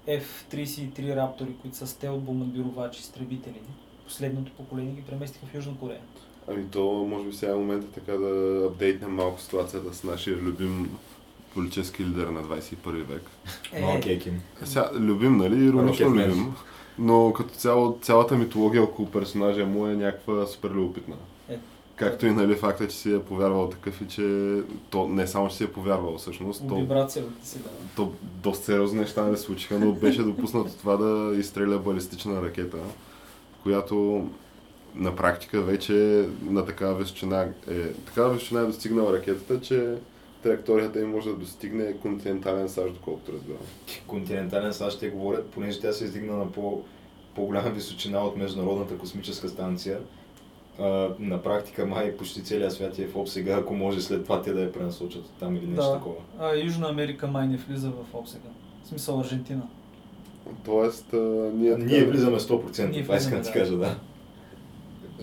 [0.08, 3.60] F-33 Раптори, които са стел бомбардировачи, изтребители.
[4.04, 6.00] Последното поколение ги преместиха в Южна Корея.
[6.50, 10.90] Ами то, може би сега е момента така да апдейтнем малко ситуацията с нашия любим
[11.54, 13.22] политически лидер на 21 век.
[13.72, 14.40] Е, Малък Еким.
[14.64, 15.64] Сега, любим, нали?
[15.64, 16.54] Иронично любим.
[16.98, 21.14] Но като цяло, цялата митология около персонажа му е някаква супер любопитна.
[21.48, 21.58] Е.
[21.96, 24.56] Както и нали, факта, че си е повярвал такъв и че
[24.90, 27.68] то не само, че си е повярвал всъщност, то, вибрацията си, да.
[27.96, 32.78] то доста сериозни неща не случиха, но беше допуснато това да изстреля балистична ракета,
[33.62, 34.26] която
[34.94, 39.94] на практика вече на такава височина е, такава височина е достигнала ракетата, че
[40.42, 43.60] траекторията им може да достигне континентален САЩ, доколкото разбирам.
[44.06, 46.82] Континентален САЩ ще говорят, понеже тя се издигна на по,
[47.34, 49.98] по-голяма височина от Международната космическа станция.
[50.78, 54.52] А, на практика май почти целият свят е в обсега, ако може след това те
[54.52, 55.92] да я пренасочат там или нещо Да.
[55.94, 56.16] такова.
[56.38, 58.48] А, Южна Америка май не влиза в обсега.
[58.84, 59.62] В смисъл Аржентина.
[60.64, 61.16] Тоест, а,
[61.54, 63.96] ние, Ние влизаме 100%, Ние това искам да ти кажа, да.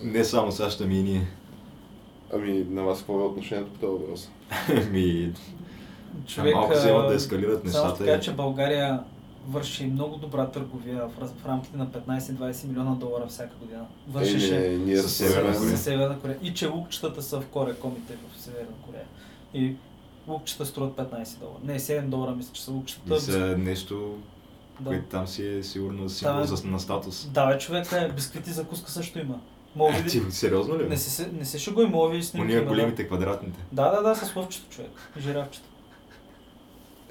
[0.02, 1.26] Не само САЩ, ами и ние.
[2.34, 4.28] Ами, на вас какво е отношението по този въпрос?
[4.86, 5.32] Ами,
[6.26, 8.04] Човек, малко вземат а, да ескалират Само нещата.
[8.06, 9.00] така, че България
[9.48, 13.86] върши много добра търговия в, рамките на 15-20 милиона долара всяка година.
[14.08, 15.76] Вършеше Е, не, ние Със с Северна с, Корея.
[15.76, 16.38] с Северна Корея.
[16.42, 19.04] И че лукчетата са в Корекомите в Северна Корея.
[19.54, 19.74] И
[20.28, 21.58] лукчета струват 15 долара.
[21.64, 23.14] Не, 7 долара мисля, че са лукчетата.
[23.16, 24.14] И са нещо,
[24.80, 24.86] Да.
[24.90, 27.26] което там си е сигурно символ е- за, на статус.
[27.26, 29.40] да, бе, човек, е, бисквити закуска също има.
[29.78, 30.88] Мога Е, ви ти сериозно ли?
[30.88, 32.54] не се, не се шегуй, мога ви снимки.
[32.54, 32.62] Да.
[32.62, 33.58] големите квадратните.
[33.72, 34.90] Да, да, да, с лъвчето човек.
[35.18, 35.66] Жирафчето.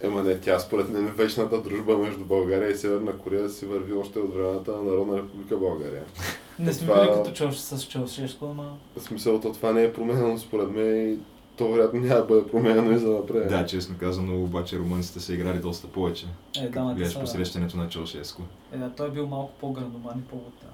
[0.01, 4.19] Ема не, тя според мен вечната дружба между България и Северна Корея си върви още
[4.19, 6.03] от времената на Народна република България.
[6.60, 8.77] Не сме Това- били като чел с Челшешко, ама...
[8.97, 11.17] В смисъл, то това не е променено според мен и
[11.58, 13.49] то вероятно няма да бъде променено и за напред.
[13.49, 16.25] Да, честно казано, обаче румънците са играли доста повече.
[16.58, 18.41] Е, да, гледаш посрещането на Чаушеско.
[18.71, 20.69] Е, да, той е бил малко по-грандоман и по-бутен.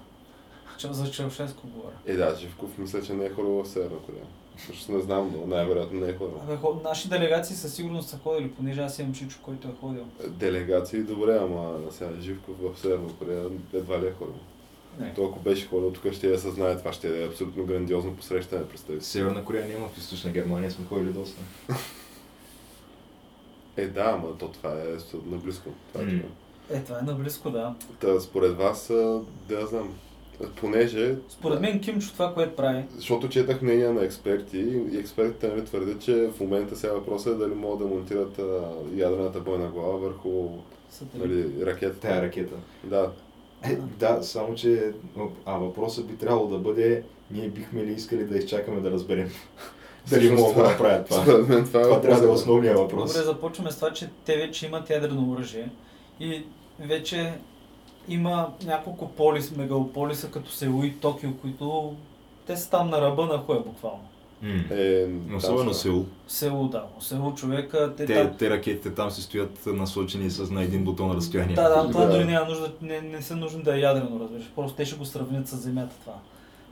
[0.80, 1.96] За Челшеско говоря.
[2.06, 4.26] Е, да, Живков мисля, че не е ходил в Северна Корея.
[4.68, 6.40] Също не знам, но най-вероятно не е ходил.
[6.44, 10.06] Абе, хо- наши делегации със сигурност са ходили, понеже аз имам чичо, който е ходил.
[10.28, 14.36] Делегации, добре, ама сега Живков в Северна Корея едва ли е ходил.
[15.00, 15.14] Не.
[15.14, 19.02] То ако беше ходил, тук ще я съзнае, това ще е абсолютно грандиозно посрещане, представи
[19.02, 19.10] си.
[19.10, 21.42] Северна Корея няма в източна Германия, сме ходили доста.
[23.78, 24.84] Е, да, ама то това е
[25.26, 25.70] наблизко.
[25.94, 26.28] Това е така.
[26.70, 27.76] Е, това е наблизко, да.
[28.00, 28.88] Та, според вас,
[29.50, 29.94] да я знам,
[30.56, 31.16] понеже...
[31.30, 34.58] Според мен Кимчо това, което прави, Защото четах мнения на експерти
[34.92, 38.62] и експертите нали, твърдят, че в момента сега въпросът е дали могат да монтират а,
[38.96, 40.50] ядрената бойна глава върху
[41.16, 42.00] нали, ракетата.
[42.00, 42.56] Тая ракета.
[42.84, 43.12] Да,
[43.64, 44.92] Е, да, само че...
[45.46, 49.30] А въпросът би трябвало да бъде, ние бихме ли искали да изчакаме да разберем.
[50.10, 51.22] Дали могат да направят това.
[51.22, 53.14] според мен това, Това трябва да е основният въпрос.
[53.14, 55.70] Добре, започваме с това, че те вече имат ядрено оръжие
[56.20, 56.44] и
[56.80, 57.34] вече
[58.08, 61.94] има няколко полис, мегалополиса, като Сеул и Токио, които
[62.48, 64.04] те са там на ръба на хуя буквално.
[64.72, 66.06] Е, Особено са- Сеул.
[66.28, 66.84] Сеул, да.
[67.00, 68.38] Сеул човека, те, Те, там...
[68.38, 71.56] те ракетите там си стоят насочени с на един бутон разстояние.
[71.56, 72.12] Да, да, това Да.
[72.12, 74.52] дори няма нужда, не, не са нужни да е ядрено, разбираш.
[74.56, 76.14] Просто те ще го сравнят с земята това.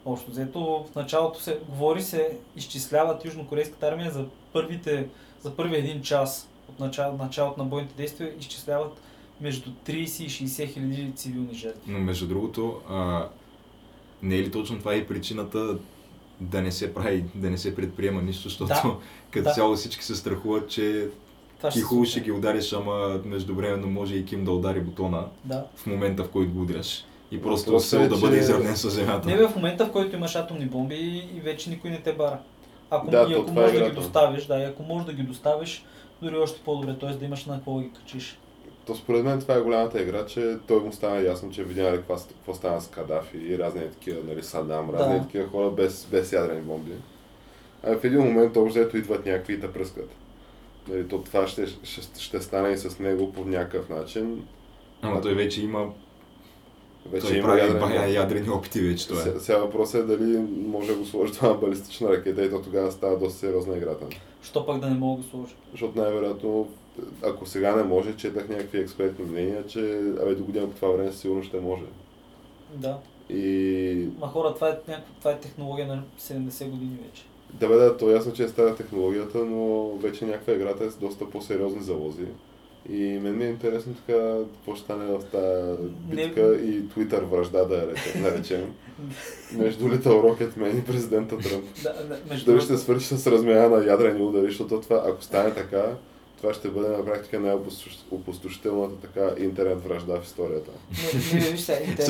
[0.06, 0.60] Общо взето,
[0.92, 5.08] в началото се говори се, изчисляват южнокорейската армия за първите,
[5.42, 9.02] за първи един час от начало, началото на бойните действия, изчисляват
[9.42, 11.92] между 30 и 60 хиляди цивилни жертви.
[11.92, 13.28] Но между другото, а,
[14.24, 15.78] не е ли точно това и причината
[16.40, 18.96] да не се прави, да не се предприема нищо, защото Да.
[19.32, 19.54] като Да.
[19.54, 21.08] цяло всички се страхуват, че
[21.58, 25.26] Това ти се хубаво ще ги удариш, ама междувременно може и Ким да удари бутона
[25.46, 25.66] Да.
[25.76, 27.06] в момента, в който го удряш.
[27.32, 29.28] И просто Сеул е, да бъде изравнен с земята.
[29.30, 30.96] Не бе, в момента, в който имаш атомни бомби
[31.36, 32.40] и, вече никой не те бара.
[32.90, 35.24] Ако, Да, и ако е можеш да ги доставиш, да, и ако можеш да ги
[35.24, 35.86] доставиш,
[36.22, 37.10] дори още по-добре, т.е.
[37.10, 38.38] да имаш на какво ги качиш.
[38.86, 41.98] То според мен това е голямата игра, че той му стана ясно, че видя нали,
[41.98, 45.22] какво, какво стана с Кадафи и разни такива, нали, Садам, разни Да.
[45.22, 46.92] такива хора без, без ядрени бомби.
[47.84, 50.10] А в един момент общо взето идват някакви и да пръскат.
[50.88, 54.48] Нали, то това ще, ще, ще стане и с него по някакъв начин.
[55.02, 55.90] Ама той вече има,
[57.06, 59.24] Вече той има прави ядрени бая ядрени опити вече това е.
[59.24, 62.62] Се- Сега въпросът е дали може да го сложи това на балистична ракета и то
[62.62, 64.06] тогава става доста сериозна играта.
[64.44, 65.54] Що пък да не мога да го сложа?
[65.72, 66.68] Защото най-вероятно,
[67.24, 69.80] ако сега не може, четах някакви експертни мнения, че
[70.22, 71.84] абе, до година по това време сигурно ще може.
[72.74, 72.98] Да.
[73.30, 77.24] И Ма хора, това е, някаква, това е технология на 70 години вече.
[77.54, 80.90] да бе, да, то е ясно, че е стара технологията, но вече някаква играта е
[80.90, 82.26] с доста по-сериозни залози.
[82.90, 84.20] И мен ми е интересно така,
[84.54, 88.74] какво ще стане в тази Не- битка и Twitter връжда, да я речем, наречем,
[89.58, 91.66] между Little Rocket Man и президента Тръмп.
[91.84, 95.54] Да, да, между Дали ще свърши с размяна на ядрени удари, защото това, ако стане
[95.54, 95.84] така,
[96.42, 100.72] това ще бъде на практика най-опустошителната така интернет връжда в историята.
[101.34, 102.06] Не, не, виж сега, интернет-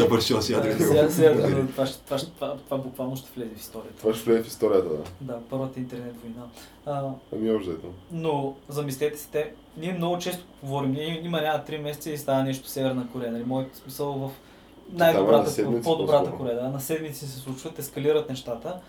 [0.78, 3.98] Сега- сега- това, ще- това, ще- това, това буквално ще влезе в историята.
[3.98, 5.04] Това ще влезе в историята, да.
[5.22, 6.48] Да, първата интернет война.
[6.86, 7.72] А, Ами общо
[8.12, 12.44] но замислете се, те, ние много често говорим, ние има няма 3 месеца и става
[12.44, 13.32] нещо в Северна Корея.
[13.32, 13.44] Нали?
[13.44, 16.32] Моят смисъл в е най-добрата, в седмици по-добрата.
[16.32, 16.56] Корея.
[16.56, 16.70] Да?
[16.70, 18.80] На седмици се случват, ескалират нещата.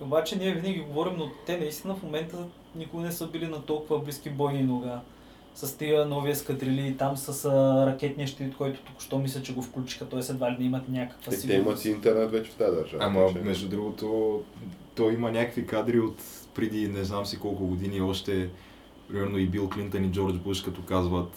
[0.00, 2.36] Обаче ние винаги говорим, но те наистина в момента
[2.74, 5.00] никога не са били на толкова близки бойни нога.
[5.54, 7.50] С тия нови ескадрили, там с а,
[7.86, 10.20] ракетния щит, който току-що мисля, че го включиха, т.е.
[10.20, 11.66] едва ли не имат някаква Е, те сигурност.
[11.66, 13.04] имат и интернет вече в тази държава.
[13.04, 14.40] Ама, че- между другото,
[14.94, 16.16] той има някакви кадри от
[16.54, 18.48] преди не знам си колко години още,
[19.08, 21.30] примерно и Бил Клинтън и Джордж Буш, като казват,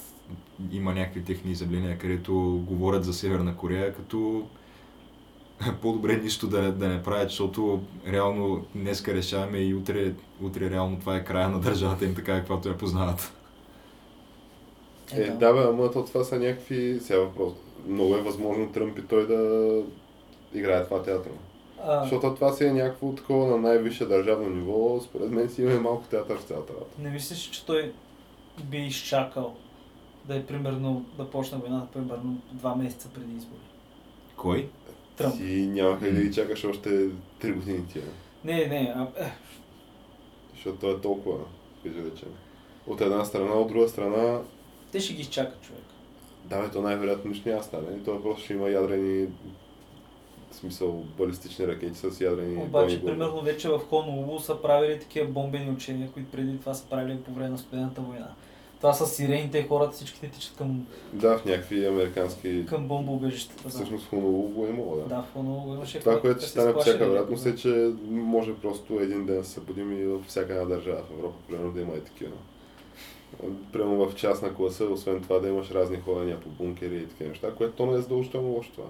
[0.71, 4.43] има някакви техни изявления, където говорят за Северна Корея, като
[5.81, 10.99] по-добре нищо да, не- да не правят, защото реално днеска решаваме и утре, утре реално
[10.99, 13.33] това е края на държавата им, така каквато я познават.
[15.13, 16.99] Е, да, бе, ама то това са някакви...
[17.01, 17.53] Сега въпрос.
[17.87, 19.81] Много е възможно Тръмп и той да
[20.53, 21.31] играе това театър.
[21.83, 24.99] А, Защото това си е някакво такова на най-висше държавно ниво.
[25.01, 27.01] Според мен си има малко театър в цялата работа.
[27.01, 27.93] Не мислиш, че той
[28.63, 29.55] би изчакал
[30.25, 33.59] да е примерно да почне войната примерно два месеца преди избори?
[34.37, 34.69] Кой?
[35.17, 35.37] Тръмп.
[35.37, 38.03] Ти няма как да ги чакаш още 3 години тия.
[38.43, 39.31] Не, не, а, е,
[40.53, 41.37] Защото той е толкова,
[41.83, 42.29] кажи речем.
[42.87, 44.39] От една страна, от друга страна,
[44.91, 45.83] те ще ги изчакат човек.
[46.45, 47.97] да, бе, то най-вероятно нищо няма стане.
[47.97, 49.27] И той просто ще има ядрени
[50.51, 53.05] в смисъл балистични ракети с ядрени Обаче, глави.
[53.05, 57.31] примерно вече в Хонолулу са правили такива бомбени учения, които преди това са правили по
[57.31, 58.27] време на студената война.
[58.77, 62.65] Това са сирените, хората всичките тичат към, Да, в някакви американски...
[62.65, 63.63] към бомбоубежищата.
[63.63, 63.69] Да.
[63.69, 65.15] Всъщност го е имало, да.
[65.15, 69.25] да, в Хонолулу имаше Това, което ще стане всяка вероятност е, че може просто един
[69.25, 72.01] ден да се събудим и във всяка една държава в Европа, примерно да има и
[72.01, 72.35] такива.
[73.71, 77.51] Прямо в частна класа, освен това да имаш разни ходения по бункери и такива неща,
[77.57, 78.87] което то не е задължително лошо това.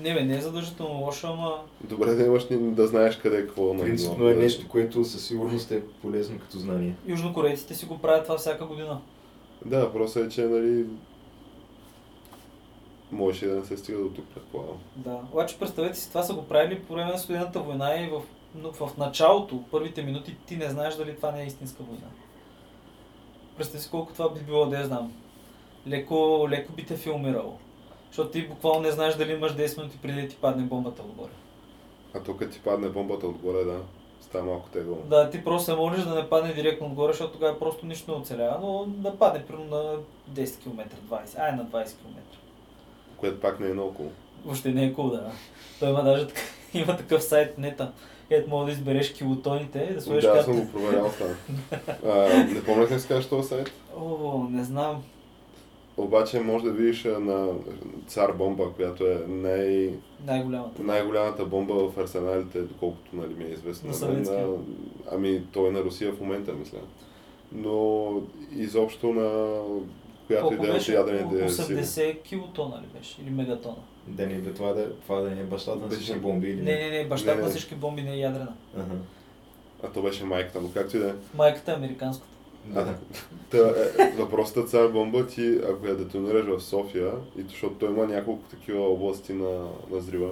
[0.00, 3.74] Не, бе, не е задължително лошо, ама Добре да имаш да знаеш къде е какво
[3.74, 6.94] на Принципно е нещо, което със сигурност е полезно като знание.
[7.06, 9.00] южнокорейците си го правят това всяка година.
[9.64, 10.86] Да, въпросът е, че нали
[13.12, 14.76] можеше да не се стига до тук, предполагам.
[14.96, 15.20] Да.
[15.32, 18.22] Обаче представете си, това са го правили по време на студената война и в,
[18.54, 22.06] но в началото, първите минути, ти не знаеш дали това не е истинска война.
[23.56, 25.12] Представи си колко това би било, да я знам.
[25.88, 27.58] Леко, леко би те филмирало.
[28.10, 31.30] Защото ти буквално не знаеш дали имаш 10 минути преди да ти падне бомбата отгоре.
[32.14, 33.78] А тук ти падне бомбата отгоре, да,
[34.20, 34.96] става малко тегло.
[35.04, 38.16] Да, ти просто се молиш да не падне директно отгоре, защото тогава просто нищо не
[38.16, 39.94] оцелява, но да падне примерно на
[40.44, 42.20] 10 км, 20, ай на 20 км.
[43.16, 44.10] Което пак не е наоколо.
[44.44, 45.30] Въобще не е cool, да.
[45.80, 46.40] Той има даже така,
[46.74, 47.92] има такъв сайт нета,
[48.28, 50.44] където мога да избереш килотоните и да сложиш Да, карта.
[50.44, 51.34] съм го проверял това.
[52.54, 53.70] Не помня как се казва този сайт.
[53.96, 55.02] О, не знам.
[55.98, 57.48] Обаче може да видиш на
[58.06, 59.90] цар бомба, която е най-
[60.26, 60.82] Най-голямата.
[60.82, 63.90] най-голямата бомба в арсеналите, доколкото нали, ми е известно.
[64.08, 64.56] На на-
[65.12, 66.78] Ами той е на Русия в момента, мисля.
[67.52, 68.10] Но
[68.52, 69.58] изобщо на
[70.26, 70.94] която Колко идея от беше?
[70.94, 71.76] ядрените сили.
[71.78, 73.22] 80 килотона ли беше?
[73.22, 73.76] Или мегатона?
[74.06, 76.74] Да не бе това да, това да не е бащата на всички бомби или Не,
[76.74, 78.52] не, не, бащата на всички бомби не е ядрена.
[78.76, 78.94] Ага.
[79.82, 81.12] А то беше майката му, както и да е.
[81.34, 82.32] Майката е американската.
[82.74, 82.94] Да.
[83.50, 87.88] Та, е, въпросът е цар бомба ти, ако я детонираш в София, и защото той
[87.88, 89.50] има няколко такива области на,
[89.90, 90.30] на взрива.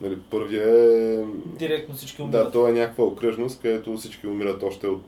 [0.00, 1.24] Нали, първия е...
[1.58, 2.52] Директно всички Да, умират.
[2.52, 5.04] то е някаква окръжност, където всички умират още от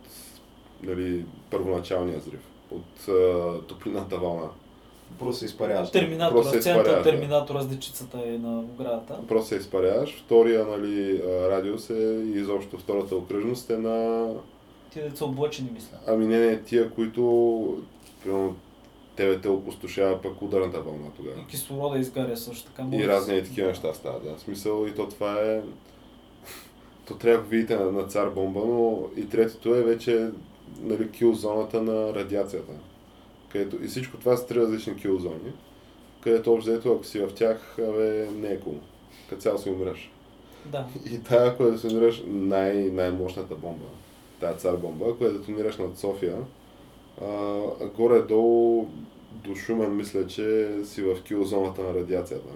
[0.83, 4.49] нали, първоначалния взрив, от а, топлината вълна.
[5.19, 5.91] Просто се изпаряваш.
[5.91, 7.03] Терминатора, Просто се изпаряваш, на да.
[7.03, 9.19] терминатора с дечицата е на оградата.
[9.29, 10.23] Просто се изпаряваш.
[10.25, 14.29] Втория нали, радиус е и изобщо втората окръжност е на...
[14.99, 15.97] Ти деца облъчени, мисля.
[16.07, 17.83] Ами не, не, тия, които
[18.23, 18.57] примерно,
[19.17, 21.41] тебе те опустошава пък ударната вълна тогава.
[21.41, 22.89] И кислорода изгаря също така.
[22.93, 24.25] И да разни и такива неща стават.
[24.25, 24.39] Да.
[24.39, 25.63] Смисъл и то това е...
[27.07, 30.31] То трябва да видите на, на цар бомба, но и третото е вече
[30.81, 32.73] нали, кил зоната на радиацията.
[33.49, 35.53] Където, и всичко това са три различни кил зони,
[36.21, 38.75] където общо взето, ако си в тях, абе, не е кул.
[39.29, 40.11] Като цяло си умираш.
[40.67, 40.87] Да.
[41.13, 43.87] И тая, ако я детонираш най- най-мощната бомба,
[44.41, 46.37] тая цар бомба, ако я детонираш над София,
[47.23, 47.61] а,
[47.97, 48.89] горе-долу
[49.33, 52.49] до Шумен мисля, че си в кил зоната на радиацията.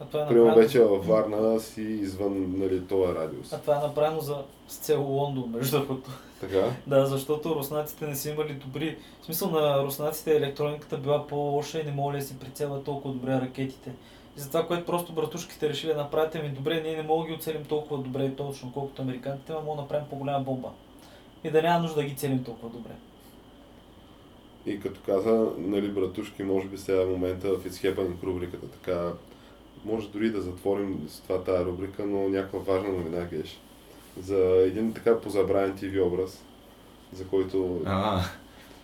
[0.00, 3.52] А това е Примерно направено, вече във Варна си извън нали, този радиус.
[3.52, 4.36] а това е направено за
[4.68, 6.10] с цел Лондон, между другото.
[6.40, 6.70] Така?
[6.86, 8.98] Да, защото руснаците не са имали добри...
[9.22, 13.32] В смисъл на руснаците електрониката била по-лоша и не могли да си прицелват толкова добре
[13.32, 13.92] ракетите.
[14.36, 17.34] И затова, което просто братушките решили да направят, ми добре, ние не можем да ги
[17.34, 20.68] оцелим толкова добре и точно, колкото американците, но мога да направим по-голяма бомба.
[21.44, 22.92] И да няма нужда да ги целим толкова добре.
[24.66, 29.12] И като каза, нали, братушки, може би сега е момента в изхепаник рубриката, така,
[29.84, 33.60] може дори да затворим с това тази рубрика, но някаква важна новина геш.
[34.20, 36.44] За един така позабравен ТВ образ,
[37.12, 37.80] за който...
[37.86, 38.20] А,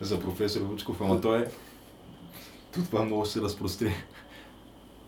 [0.01, 1.47] за професор Вучков, ама той е...
[2.75, 3.93] То това много се разпростри.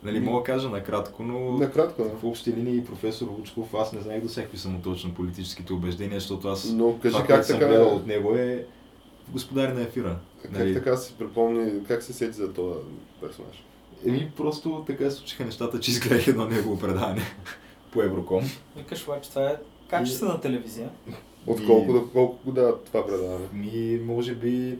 [0.02, 2.08] Нали, мога да кажа накратко, но Накратко, да.
[2.10, 5.72] в общи линии професор Вучков, аз не знаех до сега какви са му точно политическите
[5.72, 8.66] убеждения, защото аз Но кажи това, как което съм така, гледал от него е
[9.28, 10.18] в Господари на ефира.
[10.42, 12.78] как Нали, така си припомни, как се сети за този
[13.20, 13.64] персонаж?
[14.06, 17.22] Еми, просто така се случиха нещата, че изгледах едно негово предаване
[17.92, 18.44] по Евроком.
[18.76, 19.56] Викаш, обаче, това е
[19.90, 20.90] качествена телевизия.
[21.46, 23.46] От И- колко до колко го дават това предаване?
[23.52, 24.78] Ми, може би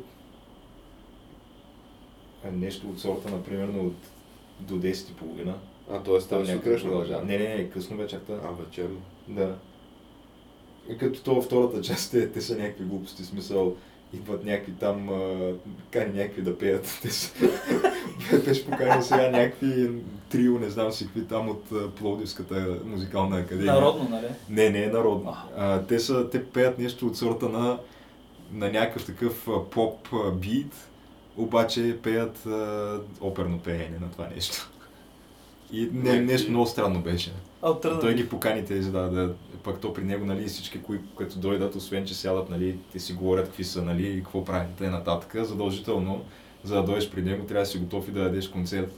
[2.53, 3.95] нещо от сорта, например, от
[4.61, 5.53] до 10.30.
[5.91, 6.19] А, т.е.
[6.19, 7.25] Там някъде сутрешно продължава.
[7.25, 8.33] Не, не, не, късно вечерта.
[8.45, 9.01] А, вечерно.
[9.29, 9.55] Да.
[10.89, 13.77] И като то във втората част, те, те са някакви глупости, смисъл,
[14.13, 15.53] идват някакви там, а,
[15.91, 16.99] кани някакви да пеят.
[17.03, 17.33] Те са...
[18.45, 19.91] Беше поканил сега някакви
[20.31, 23.75] трио, не знам си какви там от Пловдивската музикална академия.
[23.75, 24.27] Народно, нали?
[24.51, 25.37] Не, не е народно.
[25.57, 25.83] А.
[25.83, 27.79] Те, са, те пеят нещо от сорта на,
[28.53, 30.73] на някакъв такъв поп бит,
[31.39, 34.71] обаче пеят а, оперно пеене на това нещо.
[35.73, 37.33] И не, нещо много странно беше.
[37.61, 38.15] Той Альтернатив.
[38.15, 42.07] ги покани тези, да, да, пък то при него, нали, всички, кои, които дойдат, освен
[42.07, 46.25] че сядат, нали, те си говорят какви са, нали, и какво правят, и нататък, задължително,
[46.65, 48.93] за да дойдеш при него, трябва да си готов и да дадеш концерт.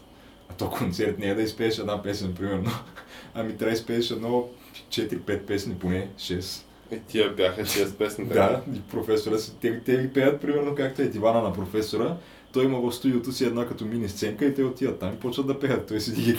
[0.48, 2.70] А то концерт не е да изпееш една песен, примерно,
[3.34, 4.48] ами трябва да изпееш едно
[4.90, 6.62] 4-5 песни, поне 6.
[6.90, 8.24] Е, тия бяха 6 песни.
[8.24, 12.16] Да, и професора си, те, те ги пеят примерно както е дивана на професора.
[12.52, 15.46] Той има в студиото си една като мини сценка и те отиват там и почват
[15.46, 15.86] да пеят.
[15.86, 16.36] Той седи ги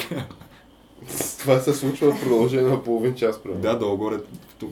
[1.40, 3.62] Това се случва в продължение на половин час, примерно.
[3.62, 4.18] Да, долу-горе,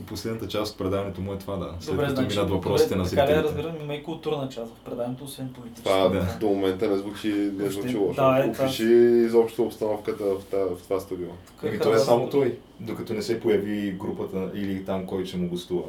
[0.07, 1.73] последната част от предаването му е това, да.
[1.79, 3.47] След Добре, като значи, минат въпросите добре, на така ли зрителите.
[3.49, 5.89] разбирам, има и културна част в предаването, освен политическа.
[5.89, 6.37] Това Да.
[6.39, 8.13] до момента не звучи, не звучи лошо.
[8.15, 8.83] да, е, това- Опиши
[9.25, 11.27] изобщо обстановката в, та- в това студио.
[11.27, 15.37] Еми, той е харесва- само той, докато не се появи групата или там кой ще
[15.37, 15.83] му гостува.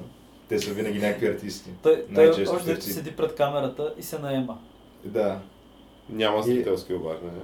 [0.48, 1.70] Те са винаги някакви артисти.
[1.82, 4.58] Той, той още седи пред камерата и се наема.
[5.04, 5.38] Да.
[6.10, 7.42] Няма И- зрителски обаждания.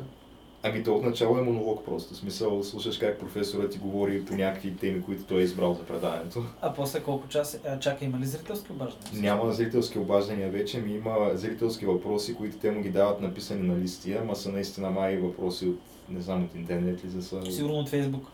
[0.69, 2.15] Ами то отначало е монолог просто.
[2.15, 5.83] В смисъл, слушаш как професорът ти говори по някакви теми, които той е избрал за
[5.83, 6.45] предаването.
[6.61, 7.59] А после колко часа?
[7.81, 9.23] Чака, има ли зрителски обаждания?
[9.23, 13.79] Няма зрителски обаждания вече, ми има зрителски въпроси, които те му ги дават написани на
[13.79, 17.53] листи, ама са наистина май въпроси от, не знам, от интернет ли за са.
[17.53, 18.27] Сигурно от Фейсбук.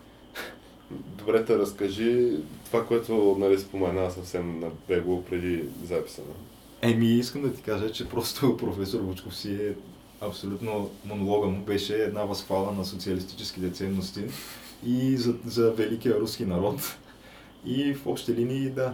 [0.91, 6.21] Добре, те разкажи това, което нали, спомена съвсем на бегло преди записа.
[6.21, 6.93] нали?
[6.93, 9.73] Еми, искам да ти кажа, че просто професор Вучков си е
[10.27, 14.21] абсолютно монолога му беше една възхвала на социалистическите ценности
[14.85, 16.97] и за, за великия руски народ.
[17.65, 18.93] И в общи линии, да.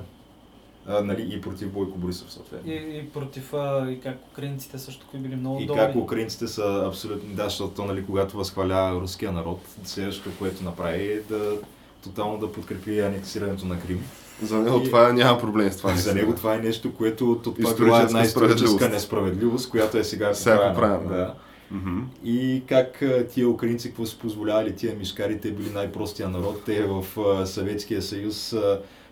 [0.87, 2.71] А, нали, и против Бойко Борисов, съответно.
[2.71, 5.79] И, и против, а, и как украинците също кои били много И добри.
[5.79, 11.21] как украинците са абсолютно, да, защото нали, когато възхваля руския народ, следващото, което направи е
[11.21, 11.57] да
[12.03, 14.03] тотално да подкрепи анексирането на Крим.
[14.41, 15.95] За него И- това няма проблем с това.
[15.95, 18.91] За него това е нещо, което от това била една историческа справедливост.
[18.91, 21.33] несправедливост, която е сега Сега е Да.
[21.71, 21.99] Мгм.
[22.23, 27.05] И как тия украинци, какво си позволявали, тия мишкари, те били най-простия народ, те в
[27.45, 28.55] Съветския съюз,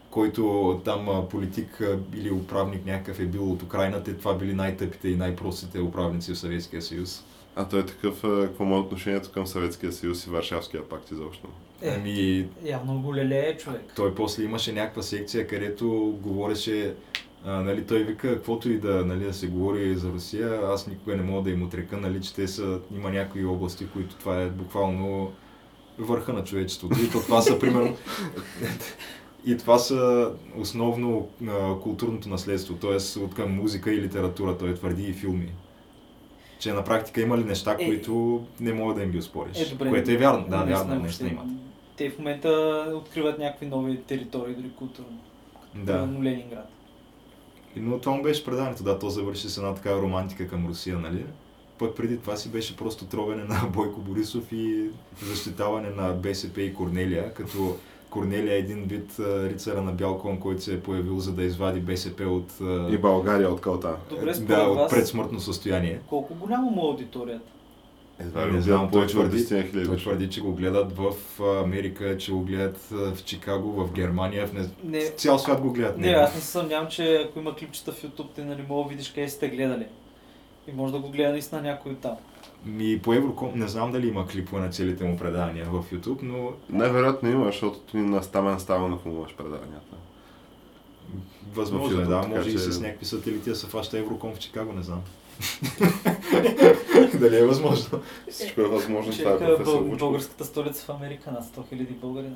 [0.09, 1.81] който там политик
[2.15, 6.39] или управник някакъв е бил от Украина, те това били най-тъпите и най-простите управници в
[6.39, 7.23] Съветския съюз.
[7.55, 11.47] А той е такъв, какво му е отношението към Съветския съюз и Варшавския пакт изобщо?
[11.81, 13.81] Е, Ами, явно го лелее човек.
[13.95, 16.95] той после имаше някаква секция, където говореше,
[17.45, 21.15] а, нали, той вика, каквото и да, нали, да се говори за Русия, аз никога
[21.15, 24.49] не мога да им отрека, нали, че те са, има някои области, които това е
[24.49, 25.31] буквално
[25.99, 26.95] върха на човечеството.
[27.03, 27.95] И то това са, примерно,
[29.45, 33.19] и това са основно а, културното наследство, т.е.
[33.19, 35.51] от към музика и литература, той твърди и филми.
[36.59, 37.85] Че на практика има ли неща, Е.
[37.85, 39.57] които не мога да им ги оспориш.
[39.61, 39.89] Е, добре.
[39.89, 41.45] което е вярно, да, вярно, наистина имат.
[41.97, 42.49] Те в момента
[42.95, 45.17] откриват някакви нови територии, дори културно.
[45.75, 45.85] Да.
[45.85, 46.69] Примерно Ленинград.
[47.75, 51.25] Но това му беше предаването, да, то завърши с една такава романтика към Русия, нали?
[51.79, 54.89] Пък преди това си беше просто тровене на Бойко Борисов и
[55.21, 57.75] защитаване на БСП и Корнелия, като
[58.09, 61.79] Корнелия е един вид рицара на бял кон, който се е появил за да извади
[61.79, 62.53] БСП от,
[62.91, 63.95] И България от калта.
[64.09, 65.99] Добре, според да, от предсмъртно състояние.
[66.07, 67.51] Колко голямо му е аудиторията?
[68.19, 69.87] Едва Не ли знам, знам, той повече от твърди- 10 хиляди.
[69.87, 71.11] Той твърди, че го гледат в
[71.63, 74.69] Америка, че го гледат в Чикаго, в Германия, в не...
[74.83, 75.97] Не, цял свят го гледат.
[75.97, 78.89] не, аз не се съмнявам, че ако има клипчета в YouTube, ти нали мога да
[78.89, 79.85] видиш къде сте гледали.
[80.67, 82.15] И може да го гледа наистина някой там.
[82.65, 86.51] Ми по Евроком не знам дали има клипове на целите му предавания в YouTube, но
[86.69, 89.95] Най-вероятно има, защото ти на Стамен Стаменов му имаш преданията.
[91.53, 94.83] възможно е, да, може и с някакви сателити да се фаща Евроком в Чикаго, не
[94.83, 95.01] знам.
[97.19, 97.99] дали е възможно?
[98.29, 102.35] Всичко е възможно, Че това е бъл- българската столица в Америка над 100 000 българина.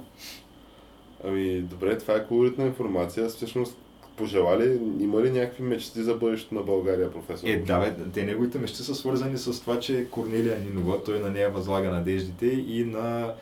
[1.24, 3.26] Ами, добре, това е колоритна информация.
[3.26, 3.78] Аз Всъщност,
[4.16, 7.48] пожелали, има ли някакви мечти за бъдещето на България, професор?
[7.48, 11.30] Е, да, бе, те неговите мечти са свързани с това, че Корнелия Нинова, той на
[11.30, 13.34] нея възлага надеждите и на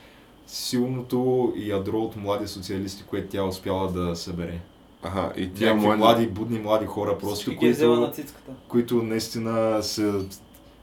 [0.47, 4.59] силното ядро от млади социалисти, което тя успяла да събере.
[5.03, 5.97] Аха, и тия млади...
[5.97, 8.11] млади, будни млади хора, просто, е които,
[8.67, 10.25] които наистина са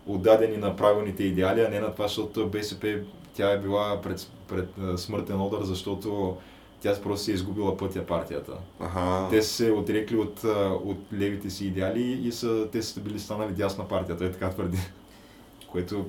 [0.07, 2.99] отдадени на правилните идеали, а не на това, защото БСП
[3.35, 6.37] тя е била пред, пред смъртен удар, защото
[6.81, 8.53] тя просто си е изгубила пътя партията.
[8.81, 10.45] Аха, Те са се отрекли от,
[10.85, 14.79] от левите си идеали и са, те са били станали дясна партия, той така твърди.
[15.73, 16.07] Което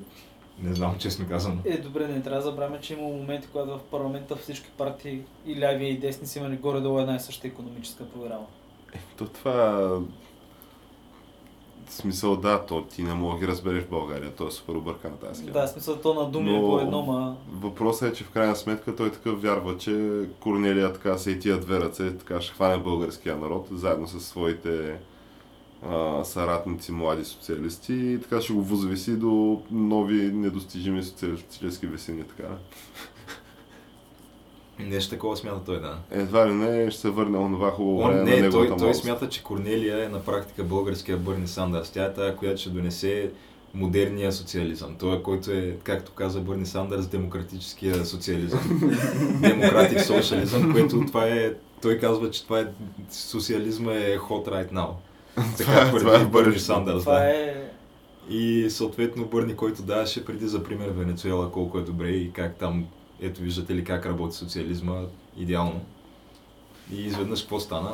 [0.64, 1.56] не знам, честно казано.
[1.66, 5.60] Е, добре, не трябва да забравяме, че има моменти, когато в парламента всички партии и
[5.60, 8.46] ляви и десни са имали горе-долу една и съща економическа програма.
[9.18, 10.00] то това...
[11.86, 14.36] В смисъл, да, то ти не мога да ги разбереш в България.
[14.36, 15.54] То е супер объркана тази схема.
[15.54, 17.36] Да, смисъл то на думи е Но- по едно, ма...
[17.52, 21.60] Въпросът е, че в крайна сметка той такъв вярва, че Корнелия така се и тия
[21.60, 24.96] две ръце, така ще хване българския народ, заедно с своите
[25.86, 32.24] а, съратници, млади социалисти и така ще го възвиси до нови недостижими социалистически весени.
[32.24, 32.50] Така.
[34.80, 35.98] Нещо такова смята той, да.
[36.12, 38.94] Едва ли не ще се върне онова хубаво Он, време на не, неговата той, той
[38.94, 41.90] смята, че Корнелия е на практика българския Бърни Сандърс.
[41.90, 43.32] Тя е тая, която ще донесе
[43.74, 44.96] модерния социализъм.
[45.00, 48.82] Той, е, който е, както каза Бърни Сандърс, демократическия социализъм.
[49.42, 51.54] Демократик социализъм, което това е...
[51.82, 52.66] Той казва, че това е...
[53.10, 54.90] Социализма е hot right now.
[55.58, 56.66] Така е- това е Бърни бъдещето.
[56.66, 57.00] Сандърс.
[57.00, 57.26] Това Да.
[57.26, 57.54] е...
[58.30, 62.86] И съответно Бърни, който даваше преди за пример Венецуела, колко е добре и как там,
[63.22, 65.02] ето виждате ли как работи социализма
[65.38, 65.82] идеално.
[66.94, 67.92] И изведнъж какво стана?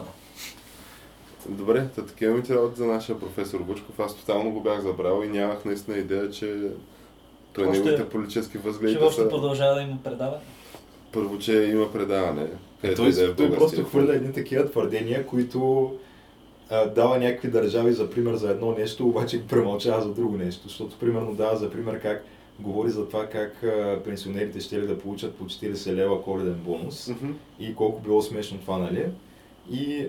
[1.49, 3.99] Добре, та такива ми ти работи за нашия професор Вучков.
[3.99, 6.57] Аз тотално го бях забрал и нямах наистина идея, че
[7.53, 9.29] той Още- неговите политически възгледи Че още са...
[9.29, 10.41] продължава да има предаване.
[11.11, 12.47] Първо, че има предаване.
[12.83, 15.91] Е, той, е той българския просто хвърля едни такива твърдения, които
[16.73, 20.67] а, дава някакви държави за пример за едно нещо, обаче премълчава за друго нещо.
[20.67, 22.25] Защото примерно дава за пример как
[22.59, 27.07] говори за това как а, пенсионерите ще ли да получат по 40 лева коледен бонус
[27.07, 27.31] Мгм.
[27.59, 29.05] и колко било смешно това, нали?
[29.71, 30.07] И,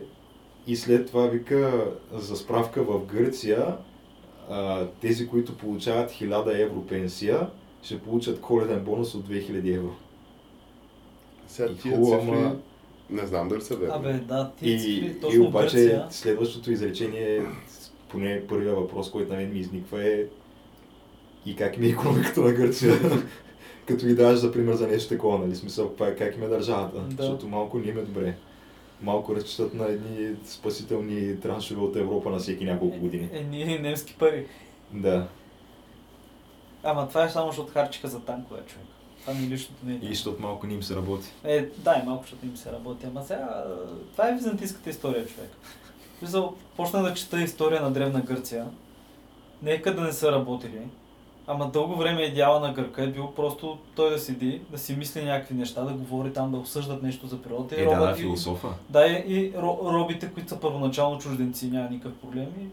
[0.66, 3.76] и след това вика за справка в Гърция
[4.50, 7.46] а, тези, които получават 1000 евро пенсия,
[7.82, 9.90] ще получат коледен бонус от 2000 евро.
[11.46, 12.56] Сега И хубаво, цифри, ама-
[13.10, 13.94] не знам дали са верни.
[13.94, 16.06] Абе, да, тия И, цифри, и точно в обаче Гърция.
[16.10, 17.42] следващото изречение,
[18.08, 20.24] поне първия въпрос, който на мен ми изниква е
[21.46, 22.94] и как ми е економиката на Гърция,
[23.86, 25.56] като ги даваш за пример за нещо такова, нали?
[25.56, 27.22] Смисъл, как им е държавата, Да.
[27.22, 28.34] защото малко не им е добре.
[29.02, 33.28] Малко разчитат на едни спасителни траншове от Европа на всеки няколко години.
[33.32, 34.46] Е, ние немски пари.
[34.92, 35.26] Да.
[36.82, 38.86] Ама това е само защото харчиха за танкове, човек.
[39.24, 40.08] Това ми е личното мнение.
[40.10, 41.28] И защото малко не им се работи.
[41.44, 43.06] Е, да, и малко, защото им се работи.
[43.06, 43.64] Ама сега,
[44.12, 45.50] това е византийската история, човек.
[46.22, 48.66] Мисъл, почна да чета история на Древна Гърция.
[49.62, 50.80] Нека да не са работили.
[51.46, 55.24] Ама дълго време идеала на Гърка е бил просто той да седи, да си мисли
[55.24, 57.74] някакви неща, да говори там, да обсъждат нещо за природа.
[57.76, 58.68] Е, да, да, робът- философа.
[58.88, 62.46] Да, и, и ро, робите, които са първоначално чужденци, няма никакъв проблем.
[62.60, 62.66] И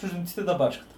[0.00, 0.88] чужденците да бачкат.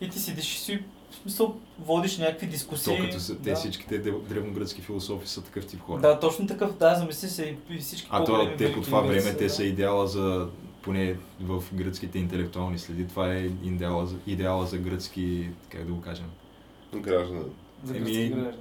[0.00, 0.82] И ти седиш и си,
[1.14, 2.96] в смисъл, водиш някакви дискусии.
[2.98, 3.56] То като са, те да.
[3.56, 6.00] всичките древногръцки философи са такъв тип хора.
[6.00, 9.44] Да, точно такъв, да, замисли се и- всички А то, те по това време, те
[9.44, 9.50] да.
[9.50, 10.48] са идеала за,
[10.82, 16.00] поне в гръцките интелектуални следи, това е идеала за, идеала за гръцки, как да го
[16.00, 16.26] кажем.
[16.94, 17.44] Гражданин.
[17.84, 18.56] За Еми, гръцки граждани.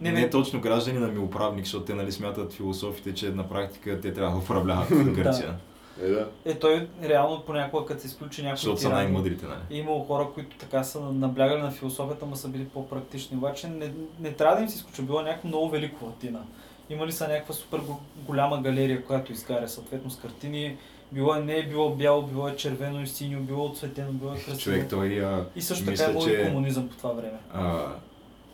[0.00, 4.00] Не, Не, не точно граждани на милоправник, защото те нали смятат философите, че на практика
[4.00, 5.54] те трябва да управляват Гърция.
[6.00, 6.28] Е, да.
[6.44, 9.60] Е, той реално понякога, като се изключи някои защото са най-мъдрите, нали?
[9.70, 13.36] е имало хора, които така са наблягали на философията, но са били по-практични.
[13.36, 15.04] Обаче не, не трябва да им се изключва.
[15.04, 16.40] Било някакво много велико Атина.
[16.90, 20.76] Имали са някаква супер го- голяма галерия, която изгаря съответно с картини.
[21.12, 24.36] Било е, не е било бяло, било е червено и синьо, било отцветено, било е
[24.36, 24.58] красиво.
[24.58, 27.38] Човек, той а, И също така мисля, е имало че- и комунизъм по това време.
[27.52, 27.86] а,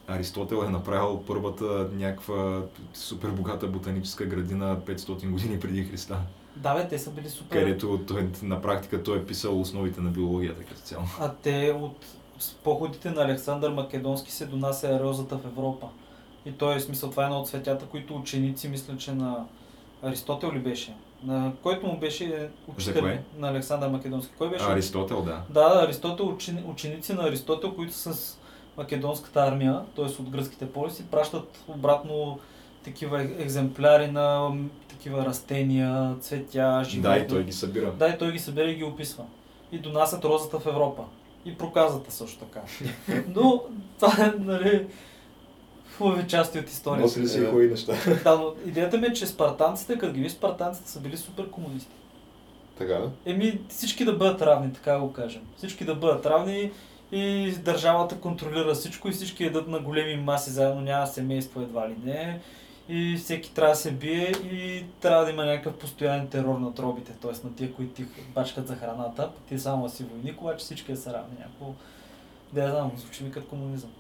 [0.09, 2.63] Аристотел е направил първата някаква
[2.95, 6.19] супер богата ботаническа градина 500 години преди Христа,
[6.63, 7.59] Да, бе, те са били супер.
[7.59, 11.05] където той, на практика той е писал основите на биологията като цяло.
[11.21, 12.07] А те от
[12.65, 15.87] походите на Александър Македонски се донася розата в Европа.
[16.47, 19.45] И той е смисъл, това е едно от светята, които ученици, мисля, че на
[20.03, 20.95] Аристотел ли беше?
[21.25, 24.33] На който му беше учител на Александър Македонски.
[24.39, 24.65] Кой беше?
[24.65, 25.43] Аристотел, да.
[25.51, 28.39] Да, Аристотел, учени, ученици на Аристотел, които с
[28.77, 30.05] македонската армия, т.е.
[30.05, 32.39] от гръцките полиси, пращат обратно
[32.89, 34.53] такива е- екземпляри на
[34.89, 37.19] такива растения, цветя, животни.
[37.19, 37.93] Да, и той ги събира.
[37.93, 39.25] Да, и той ги събира и ги описва.
[39.73, 41.03] И донасят розата в Европа.
[41.45, 42.61] И проказата също така.
[43.35, 43.63] Но
[43.99, 44.87] това е, нали,
[45.99, 47.21] хубави части от историята.
[47.21, 47.93] Носи си хубави неща.
[48.25, 51.95] Да, но идеята ми е, че спартанците, като ги видиш, спартанците са били супер комунисти.
[52.79, 53.11] Така да?
[53.27, 55.43] Еми, всички да бъдат равни, така го кажем.
[55.57, 56.71] Всички да бъдат равни
[57.13, 61.95] и държавата контролира всичко и всички едат на големи маси заедно, няма семейство едва ли
[62.05, 62.41] не.
[62.89, 67.13] И всеки трябва да се бие и трябва да има някакъв постоянен терор над робите,
[67.13, 67.47] т.е.
[67.47, 71.37] на тия, които ти бачкат за храната, ти само си войник, обаче всички са равни.
[71.39, 71.75] Някакво,
[72.53, 73.91] да я знам, звучи ми като комунизъм.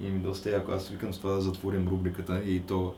[0.00, 0.72] И ми доста яко.
[0.72, 2.94] Аз викам с това да затворим рубриката и то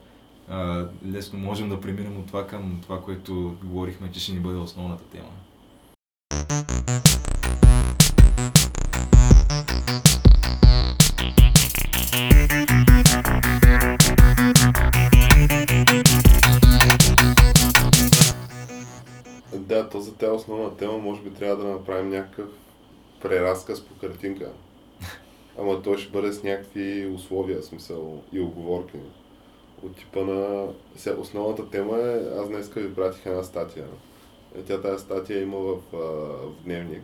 [0.48, 4.58] а, лесно можем да преминем от това към това, което говорихме, че ще ни бъде
[4.58, 5.30] основната тема.
[19.92, 22.48] То за тази основна тема може би трябва да направим някакъв
[23.22, 24.52] преразказ по картинка.
[25.58, 28.98] Ама той ще бъде с някакви условия, смисъл и оговорки.
[29.82, 30.68] От типа на...
[30.96, 33.84] Сега, основната тема е, аз днес ви пратих една статия.
[34.58, 35.96] Е, Тя тази статия има в, а,
[36.46, 37.02] в дневник.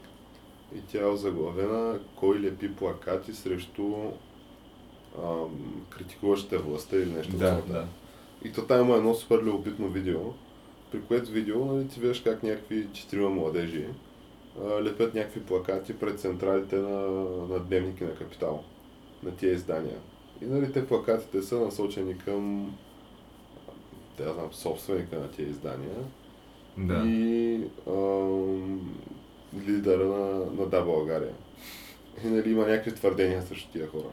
[0.77, 3.95] И тя е озаглавена Кой лепи плакати срещу
[5.25, 7.37] ам, критикуващите властта или нещо.
[7.37, 7.87] Да, да.
[8.45, 10.21] И то там има едно супер любопитно видео,
[10.93, 13.87] при което видео нали, ти виждаш как някакви четирима младежи
[14.65, 17.01] а, лепят някакви плакати пред централите на,
[17.49, 18.65] на дневники на Капитал,
[19.23, 19.97] на тия издания.
[20.43, 22.75] И нали, те плакатите са насочени към
[24.19, 25.97] да знам, собственика на тия издания
[26.79, 27.03] Да.
[27.07, 27.55] и
[27.89, 28.91] ам,
[29.67, 31.35] лидера на, на Да България.
[32.25, 34.09] И нали, има някакви твърдения срещу тия хора.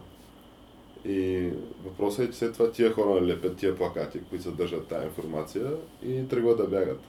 [1.06, 1.50] И
[1.86, 5.64] въпросът е, че след това тия хора лепят тия плакати, които съдържат тази информация
[6.06, 7.00] и тръгват да бягат.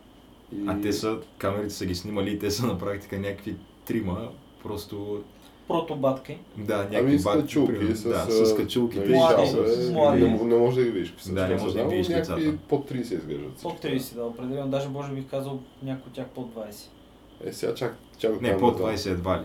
[0.56, 0.64] И...
[0.66, 4.28] А те са, камерите са ги снимали и те са на практика някакви трима,
[4.62, 5.22] просто,
[5.68, 6.38] Протобатки.
[6.56, 7.96] да, някакви Ами с батки, качулки, примерно.
[7.96, 9.08] с, да, с качулките.
[9.08, 10.22] нали, с- млади.
[10.22, 11.14] Не, не можеш да ги видиш.
[11.26, 13.52] Да, не можеш да ги видиш някакви под 30 изглеждат.
[13.62, 13.98] Под всички.
[13.98, 14.68] 30, да, определено.
[14.68, 16.88] Даже може бих казал някой от тях под 20.
[17.44, 18.92] Е, сега чак, чак Не, под да знам.
[18.96, 19.44] 20 едва ли.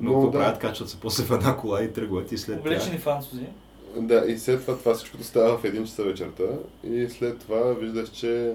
[0.00, 0.38] Но, какво да.
[0.38, 3.00] правят, качват се после в една кола и тръгват и след Облечени тях.
[3.00, 3.46] французи.
[3.96, 6.44] Да, и след това това всичкото става в един часа вечерта
[6.84, 8.52] и след това виждаш, че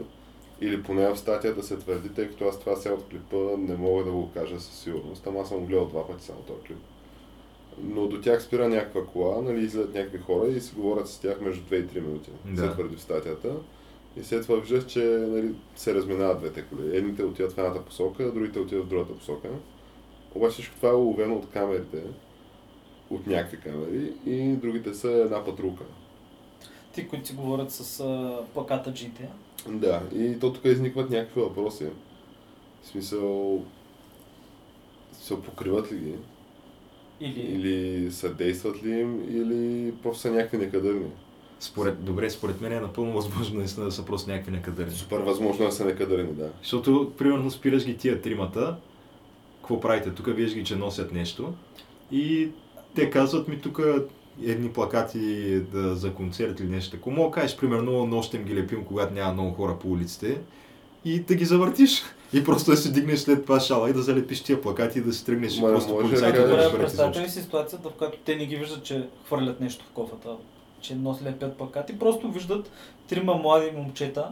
[0.61, 4.03] или поне в статията се твърди, тъй като аз това сега от клипа не мога
[4.03, 6.77] да го кажа със сигурност, ама аз съм гледал два пъти само този клип.
[7.83, 11.41] Но до тях спира някаква кола, нали, излизат някакви хора и си говорят с тях
[11.41, 12.29] между 2 и 3 минути.
[12.45, 12.61] Да.
[12.61, 13.49] Се твърди в статията.
[14.17, 16.97] И след това виждаш, че нали, се разминават двете коли.
[16.97, 19.47] Едните отиват в едната посока, другите отиват в другата посока.
[20.35, 22.03] Обаче всичко това е уловено от камерите,
[23.09, 25.83] от някакви камери и другите са една патрулка.
[26.93, 29.29] Ти, които си говорят с а, плакатаджите.
[29.67, 31.85] Да, и то тук изникват някакви въпроси.
[32.81, 33.61] В смисъл,
[35.11, 36.15] се покриват ли ги?
[37.19, 37.39] Или...
[37.39, 41.05] Или съдействат ли им, или просто са някакви некадърни.
[41.59, 44.91] Според, добре, според мен е напълно възможно наистина да са просто някакви некадърни.
[44.91, 46.49] Супер възможно е да са некадърни, да.
[46.61, 48.75] Защото, примерно, спираш ги тия тримата,
[49.63, 50.11] какво правите?
[50.11, 51.53] Тук, виждаш ги, че носят нещо.
[52.11, 52.49] И
[52.95, 53.81] те казват ми тук
[54.45, 57.15] едни плакати да, за концерт или нещо такова.
[57.15, 60.41] Мога да кажеш, примерно, нощем ги лепим, когато няма много хора по улиците.
[61.05, 62.03] И да ги завъртиш.
[62.33, 65.13] И просто да си дигнеш след това шала и да залепиш тия плакати и да
[65.13, 68.35] си тръгнеш и Ма, просто полицайите да разберат представете ли си ситуацията, в която те
[68.35, 70.29] не ги виждат, че хвърлят нещо в кофата,
[70.81, 72.71] че нос лепят плакати, просто виждат
[73.07, 74.27] трима млади момчета,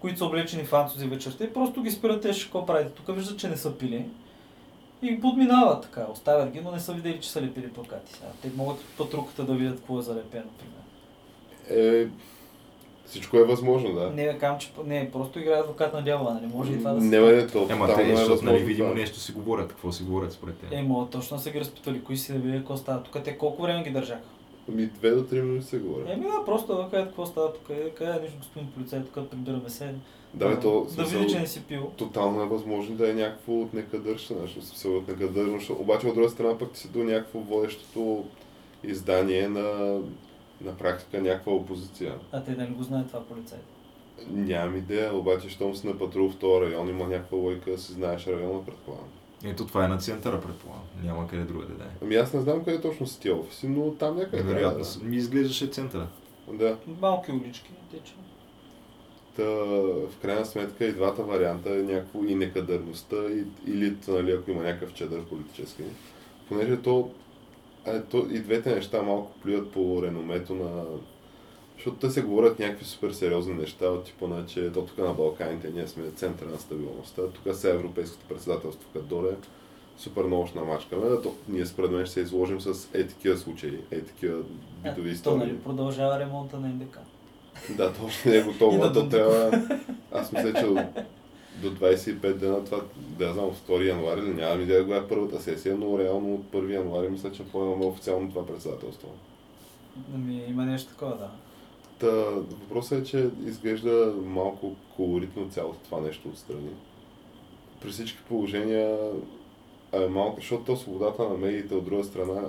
[0.00, 2.22] които са облечени французи вечерта и просто ги спират.
[2.22, 2.90] Те, ще какво правите.
[2.90, 4.06] Тук виждат, че не са пили
[5.08, 8.12] и подминават така, оставят ги, но не са видели, че са лепили плакати.
[8.12, 10.84] Сега, те могат от патрулката да видят какво е залепено, примерно.
[11.70, 12.08] Е,
[13.06, 14.10] всичко е възможно, да.
[14.10, 17.06] Не, кам, че не, просто играе адвокат на дявола, не може и това да се
[17.06, 19.00] Не, бе, то Ема те, е защото нали видимо това.
[19.00, 19.68] нещо си говорят.
[19.68, 20.76] Какво си говорят според те?
[20.76, 23.02] Е, мога точно са ги разпитвали, кои си да видят какво става.
[23.02, 24.22] Тук те колко време ги държаха?
[24.68, 26.12] Ми, две до три минути се говори.
[26.12, 27.70] Еми да, просто да кажат какво става тук.
[27.70, 29.94] Е, Къде е нещо, господин полицай, тук прибираме се.
[30.34, 31.90] Да, бе, то, да смисъл, види, че не си пил.
[31.96, 36.14] тотално е възможно да е някакво от некадърщина, нещо смисъл от некадърно, защото- обаче от
[36.14, 38.24] друга страна пък ти си до някакво водещото
[38.84, 40.00] издание на,
[40.60, 42.14] на практика някаква опозиция.
[42.32, 43.58] А те да не го знаят това полицай.
[44.28, 47.92] Нямам идея, обаче, щом си на патрул в този район, има някаква лойка да си
[47.92, 49.06] знаеш района, предполагам.
[49.44, 50.82] Ето това е на центъра, предполагам.
[51.02, 51.88] Няма къде друга да е.
[52.02, 54.42] Ами аз не знам къде точно са тия офиси, но там някъде.
[54.42, 54.78] Вероятно.
[54.78, 56.06] да с- Ми изглеждаше центъра.
[56.50, 56.56] е.
[56.56, 56.76] Да.
[57.00, 58.12] Малки улички, тече.
[59.36, 64.50] Та, в крайна сметка и двата варианта е някакво и некадърността, и, или нали, ако
[64.50, 65.82] има някакъв чедър политически.
[66.48, 67.10] Понеже то,
[67.86, 70.84] е, то и двете неща малко плюят по реномето на...
[71.76, 75.14] Защото те се говорят някакви супер сериозни неща, от типа на, че то тук на
[75.14, 79.36] Балканите ние сме центъра на стабилността, тук сега европейското председателство като дойде,
[79.96, 83.36] супер много ще намачкаме, да, то, ние според мен ще се изложим с е такива
[83.36, 84.42] случаи, е такива
[84.82, 85.38] битови то истории.
[85.38, 86.98] нали продължава ремонта на НДК.
[87.76, 88.78] Да, точно не е готово.
[88.78, 89.62] на То трябва...
[90.12, 90.74] Аз мисля, че до,
[91.62, 95.42] до 25 дена това, да знам, в 2 януари или нямам идея кога е първата
[95.42, 99.08] сесия, но реално от 1 януари мисля, че поемаме официално това председателство.
[100.14, 101.30] Ами, има нещо такова, да.
[101.98, 106.70] Та, въпросът е, че изглежда малко колоритно цялото това нещо отстрани.
[107.80, 108.98] При всички положения
[109.94, 112.42] а е малко, защото то свободата на медиите от друга страна,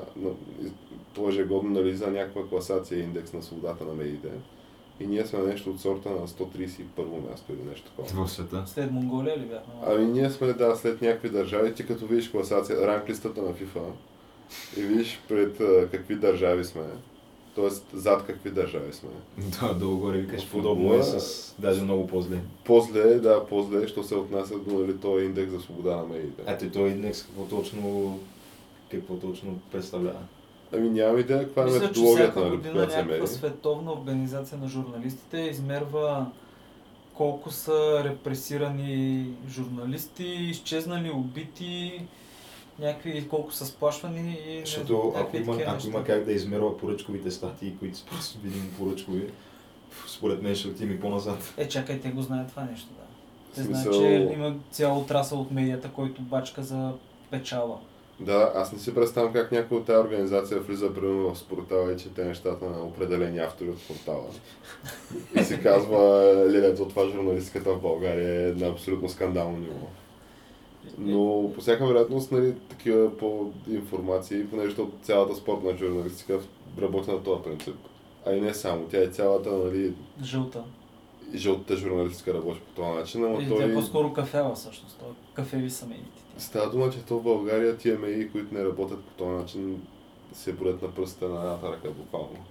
[1.14, 4.30] то ежегодно нали, за някаква класация индекс на свободата на медиите.
[4.99, 8.25] И ние сме нещо от сорта на 131 място или нещо такова.
[8.25, 8.63] В света.
[8.65, 9.73] След Монголия ли бяхме?
[9.87, 13.81] Ами ние сме, да, след някакви държави, ти като видиш класация, ранглистата на FIFA
[14.77, 16.81] и видиш пред а, какви държави сме,
[17.55, 17.97] т.е.
[17.97, 19.09] зад какви държави сме.
[19.37, 22.37] Да, долу горе викаш В подобно е с даже много по-зле.
[22.65, 26.43] По-зле, да, по-зле, що се отнася до нали, този индекс за свобода на медиите.
[26.47, 28.19] Ето този индекс какво точно,
[28.91, 30.19] какво точно представлява?
[30.74, 34.68] Ами нямам идея каква е Мисля, че методологията, всяка по година някаква световна организация на
[34.68, 36.32] журналистите измерва
[37.13, 42.05] колко са репресирани журналисти, изчезнали, убити,
[42.80, 47.76] някакви колко са сплашвани и Защото ако има, ако има как да измерва поръчковите статии,
[47.80, 49.28] които са просто видимо поръчкови,
[50.07, 51.53] според мен ще отидем и по-назад.
[51.57, 53.05] Е, чакай, те го знаят това нещо, да.
[53.55, 56.91] Те Смисъл- знаят, че има цял отрасъл от медията, който бачка за
[57.32, 57.80] печала.
[58.20, 61.97] Да, аз не си представям как някой от тази организация влиза примерно в портала и
[61.97, 64.26] чете нещата на определени автори от портала.
[65.39, 65.97] И си казва,
[66.49, 69.88] леле, то това журналистиката в България е на абсолютно скандално ниво.
[70.97, 76.39] Но по всяка вероятност, нали, такива по информации, понеже от цялата спортна журналистика
[76.82, 77.76] работи на този принцип.
[78.26, 79.93] А и не само, тя е цялата, нали,
[80.24, 80.63] Жълта.
[81.36, 83.57] жълтата журналистика работи по този начин, ама И той...
[83.57, 84.97] тя е по-скоро кафева всъщност.
[84.99, 86.24] Той кафеви са медиите.
[86.38, 89.81] Става дума, че то в България тия медии, които не работят по този начин,
[90.33, 92.45] се броят на пръстите на едната ръка буквално.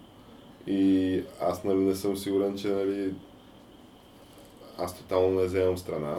[0.66, 3.14] И аз нали, не съм сигурен, че нали,
[4.78, 6.16] аз тотално не вземам страна.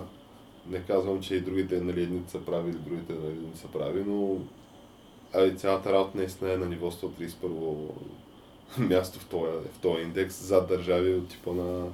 [0.69, 4.03] Не казвам, че и другите нали, едните са прави или другите нали, не са прави,
[4.07, 4.37] но
[5.33, 7.89] а и цялата работа наистина е на ниво 131
[8.77, 11.87] място в този, в този индекс зад държави от типа на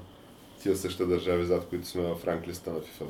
[0.61, 3.05] тия същите държави, зад които сме в ранглиста на FIFA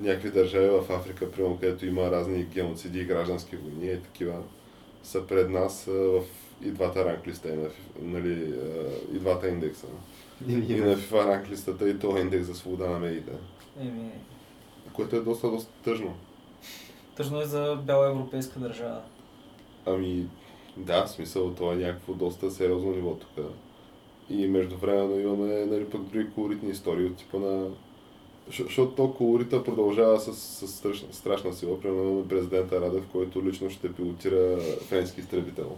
[0.00, 4.42] някакви държави в Африка, примерно, където има разни геноциди и граждански войни и такива,
[5.02, 6.22] са пред нас в
[6.62, 7.68] и двата ранглиста, и, на,
[8.02, 8.54] нали,
[9.14, 9.86] и двата индекса.
[10.48, 13.32] И на FIFA ранглистата и този индекс за свобода на медиите.
[13.80, 14.10] Еми,
[14.92, 16.14] Което е доста, доста тъжно.
[17.16, 19.00] тъжно е за бяла европейска държава.
[19.86, 20.26] Ами,
[20.76, 23.46] да, смисъл, това е някакво доста сериозно ниво тук.
[24.30, 27.68] И междувременно имаме нали, пък други колоритни истории от типа на...
[28.50, 31.80] Защо- Защото то колорита продължава с, с страшна, страшна сила.
[31.80, 35.76] Примерно президента Радев, който лично ще пилотира френски изтребител.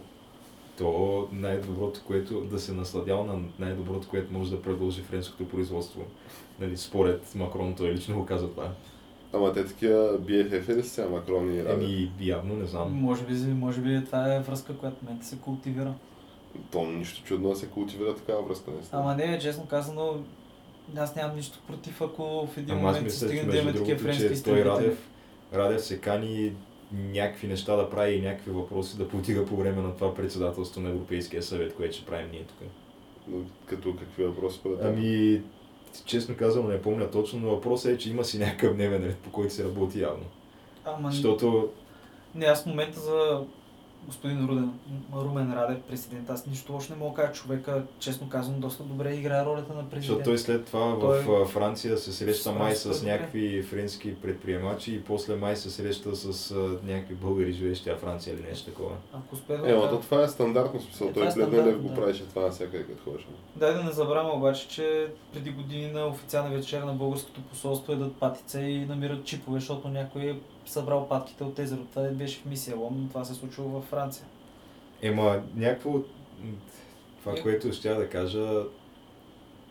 [0.77, 6.01] То най-доброто, което да се насладява на най-доброто, което може да предложи френското производство.
[6.59, 8.71] Нали, според Макрон той лично го каза това.
[9.33, 11.83] Ама те такива BFF ли са сега Макрон и Радев?
[11.83, 12.93] Еми, явно не знам.
[12.93, 15.93] Може би, може би това е връзка, която в момента се култивира.
[16.71, 18.71] То нищо чудно да се култивира такава връзка.
[18.71, 19.01] наистина.
[19.01, 20.15] Ама не, честно казано,
[20.97, 23.71] аз нямам нищо против, ако в един Ама момент се мисля, стигне да между има
[23.71, 24.65] такива френски че той.
[24.65, 25.09] Радев,
[25.53, 26.53] Радев се кани
[26.91, 30.89] някакви неща да прави и някакви въпроси да потига по време на това председателство на
[30.89, 32.57] Европейския съвет, което ще правим ние тук.
[33.65, 34.79] Като какви въпроси теб?
[34.83, 35.41] Ами,
[36.05, 39.31] честно казано не помня точно, но въпросът е, че има си някакъв дневен ред, по
[39.31, 40.25] който се работи явно.
[40.85, 41.69] Ама Защото
[42.35, 43.43] не, аз в момента за
[44.05, 44.71] господин Руден,
[45.15, 47.33] Румен Радев, президент, аз нищо още не мога да кажа.
[47.33, 50.01] Човека, честно казвам, доста добре играе ролята на президент.
[50.05, 55.03] Защото той след това Той- в Франция се среща май с някакви френски предприемачи и
[55.03, 58.95] после май се среща с а, някакви българи, живеещи в Франция или нещо такова.
[59.13, 61.07] Ако успее да Е, то това е стандартно смисъл.
[61.07, 61.95] Е, Той това е Плевнелев го да.
[61.95, 63.27] правеше това навсякъде като ходеше.
[63.55, 68.15] Дай да не забравяме обаче, че преди години на официална вечер на българското посолство едат
[68.15, 71.79] патица и намират чипове, защото някой е събрал патките от езеро.
[71.81, 74.25] Това беше в мисия Лом, но това се случва във Франция.
[75.01, 75.99] Ема, някакво...
[77.19, 77.41] Това, Е.
[77.41, 78.63] което ще да кажа,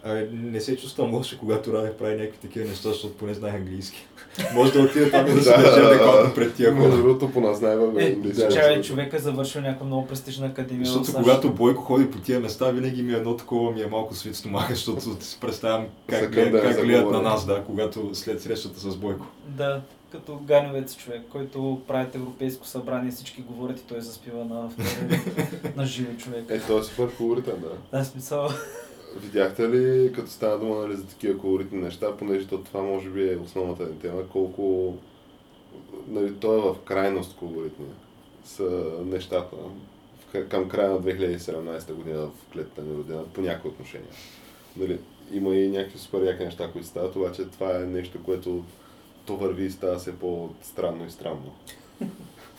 [0.04, 4.06] А, не се чувствам лошо, когато Радев прави някакви такива неща, защото поне знае английски.
[4.54, 6.96] Може да отида там и да се да, адекватно пред тия Между хора.
[6.96, 7.76] другото, по нас знае Е,
[8.06, 8.42] английски.
[8.52, 12.70] чакай, човек е завършил някаква много престижна академия Защото когато Бойко ходи по тия места,
[12.70, 16.26] винаги ми е едно такова, ми е малко свит стомаха, защото си представям как, За
[16.82, 19.26] гледат, на нас, да, когато след срещата с Бойко.
[19.48, 19.80] Да,
[20.12, 24.70] като ганевец човек, който правят европейско събрание, всички говорят и той заспива на,
[25.76, 26.44] на живо човек.
[26.48, 27.98] Е, той е супер колоритен, да.
[27.98, 28.48] Да, смисъл.
[29.16, 33.32] Видяхте ли, като стана дума нали, за такива колоритни неща, понеже то това може би
[33.32, 34.94] е основната ни тема, колко
[36.08, 37.86] нали, той е в крайност колоритни
[38.44, 39.56] са нещата
[40.48, 44.10] към края на 2017 година в клетата ни родина по някои отношения.
[44.76, 44.98] Нали,
[45.32, 48.64] има и някакви супер яки неща, които стават, обаче това е нещо, което
[49.26, 51.52] то върви и става все по-странно и странно.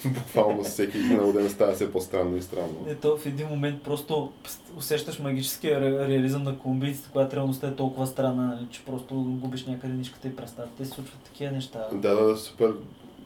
[0.05, 2.86] Буквално всеки изминал ден става все по-странно и странно.
[2.88, 4.32] Ето в един момент просто
[4.78, 9.66] усещаш магическия ре- реализъм на колумбийците, когато реалността е толкова странна, нали, че просто губиш
[9.66, 10.68] някъде нишката и представа.
[10.78, 11.88] Те се случват такива неща.
[11.93, 12.74] Да, да, супер.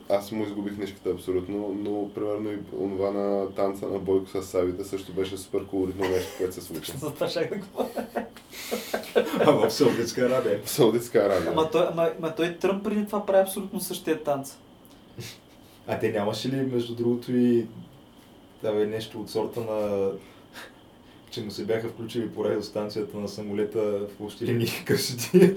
[0.09, 4.83] Аз му изгубих нишката абсолютно, но примерно и онова на танца на Бойко с Савите
[4.83, 6.91] също беше супер колоритно нещо, което се случи.
[6.91, 7.89] За това шах да го
[9.39, 10.61] А в Саудитска Арабия.
[10.63, 11.51] В Саудитска Арабия.
[11.51, 14.57] Ама той, ама, ама той Тръмп преди това прави абсолютно същия танц.
[15.87, 17.65] А те нямаше ли, между другото, и
[18.63, 20.09] да, бе, нещо от сорта на
[21.29, 25.39] че му се бяха включили по радиостанцията на самолета в общини къщи.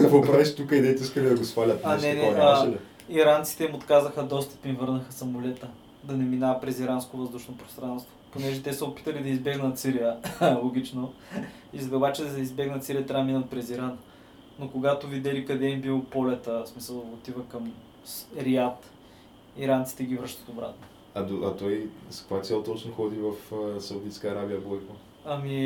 [0.00, 1.80] Какво правиш тук и дете искали да го свалят?
[1.82, 2.76] А, нещо не, не, а, ли?
[3.12, 5.68] Иранците им отказаха достъп и върнаха самолета
[6.04, 8.12] да не минава през иранско въздушно пространство.
[8.32, 10.16] Понеже те са опитали да избегнат Сирия,
[10.62, 11.12] логично.
[11.72, 13.98] И за да обаче да избегнат Сирия трябва да минат през Иран.
[14.58, 17.72] Но когато видели къде им бил полета, в смисъл отива към
[18.36, 18.90] Риад,
[19.58, 20.86] иранците ги връщат обратно.
[21.14, 23.34] А, а той с каква цел точно ходи в
[23.80, 24.94] Саудитска Арабия, Бойко?
[25.24, 25.58] Ами,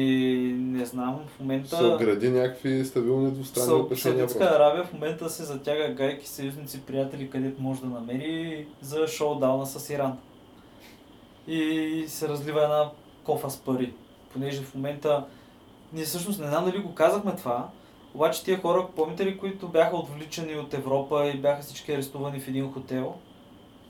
[0.58, 1.76] не знам, в момента...
[1.76, 4.28] Са гради някакви стабилни двустранни отношения.
[4.28, 4.44] Саудитска.
[4.44, 9.90] Арабия в момента се затяга гайки, съюзници, приятели, където може да намери за шоудауна с
[9.90, 10.18] Иран.
[11.48, 12.90] И се разлива една
[13.24, 13.92] кофа с пари.
[14.32, 15.24] Понеже в момента,
[15.92, 17.68] ние всъщност не знам дали го казахме това,
[18.14, 22.48] обаче тия хора, помните ли, които бяха отвличани от Европа и бяха всички арестувани в
[22.48, 23.14] един хотел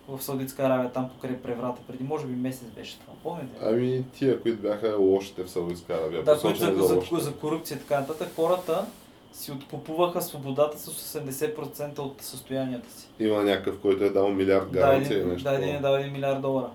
[0.09, 3.59] в Саудитска Арабия, там покрай преврата, преди може би месец беше това, помните?
[3.63, 7.21] Ами тия, които бяха лошите в Саудитска Арабия, Да, които за, за, лошите.
[7.21, 8.87] за корупция и така нататък, хората
[9.33, 13.09] си откупуваха свободата с 80% от състоянията си.
[13.21, 15.49] Има някакъв, който е дал милиард Да, гаранция или един, нещо.
[15.51, 16.71] да, един е дал 1 милиард долара,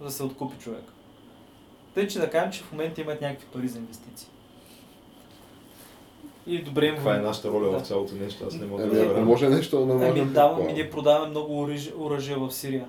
[0.00, 0.84] за да се откупи човек.
[1.94, 4.28] Тъй, че да кажем, че в момента имат някакви пари за инвестиции.
[6.48, 7.78] И добре им Каква е нашата роля Да.
[7.78, 8.44] в цялото нещо?
[8.46, 9.24] Аз не мога Ами, да разбера.
[9.24, 10.12] може нещо да намажем.
[10.12, 12.84] Ами даваме, ми ние продаваме много оръжие, оръжие в Сирия.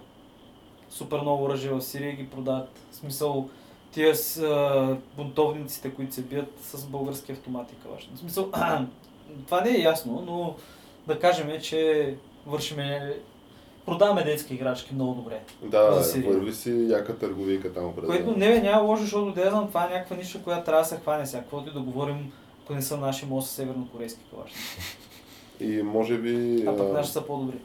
[0.89, 2.69] Супер много оръжие в Сирия ги продават.
[2.91, 3.49] В смисъл,
[3.91, 8.09] тия с, а, бунтовниците, които се бият с български автомати калашни.
[8.15, 8.49] В смисъл,
[9.45, 10.55] това не е ясно, но
[11.07, 12.13] да кажем, че
[12.47, 13.13] вършиме,
[13.85, 15.39] продаваме детски играчки много добре.
[15.63, 18.25] Да, върви си яка търговийка там определено.
[18.25, 20.97] Което не няма лошо, защото да знам, това е някаква ниша, която трябва да се
[20.97, 21.41] хване сега.
[21.41, 22.31] Каквото и да говорим,
[22.69, 24.57] ако не са наши, може да са севернокорейски калашни.
[25.59, 26.63] И може би...
[26.67, 27.57] А пък наши са по-добри.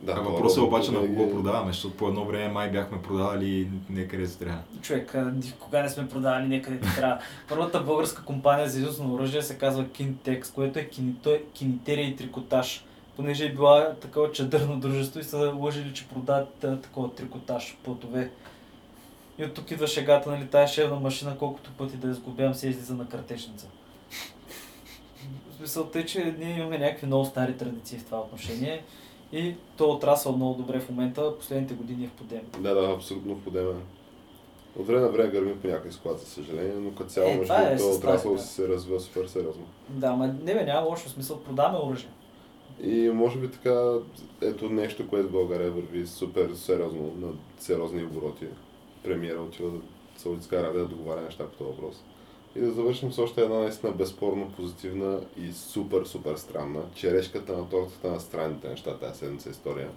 [0.00, 3.68] Да, А въпросът е обаче на кого продаваме, защото по едно време май бяхме продавали
[3.90, 4.62] не къде се трябва.
[4.82, 5.16] Човек,
[5.58, 7.18] кога не сме продавали някъде трябва.
[7.48, 10.88] Първата българска компания за износ на оръжие се казва Kintex, което е
[11.52, 12.84] кинитерия и трикотаж.
[13.16, 18.30] Понеже е била такова чадърно дружество и са лъжили, че продават а, такова трикотаж, платове.
[19.38, 22.68] И от тук идва шегата, нали, тая шевна машина, колкото пъти да я сгубявам, се
[22.68, 23.66] излиза на картечница.
[25.64, 28.84] В смисъл, тъй, че ние имаме някакви много стари традиции в това отношение
[29.32, 32.40] и то отрасъл много добре в момента, последните години е в подем.
[32.58, 33.82] Да, да, абсолютно подемен.
[34.78, 37.54] От време на време гърми по някой склад, за съжаление, но като цяло Е, между
[37.54, 38.38] е с отрасъл да.
[38.38, 39.64] се развива супер сериозно.
[39.88, 42.10] Да, ма не бе, няма лошо смисъл, продаваме оръжие.
[42.82, 43.92] И може би така,
[44.42, 48.46] ето нещо, което в България върви супер сериозно, на сериозни обороти.
[49.02, 49.70] Премиера отива
[50.16, 52.02] в Саудитска Арабия да договаря неща по този въпрос.
[52.56, 56.80] И да завършим с още една наистина безспорно позитивна и супер, супер странна.
[56.94, 59.88] Черешката на тортата на странните неща, тази седмица история.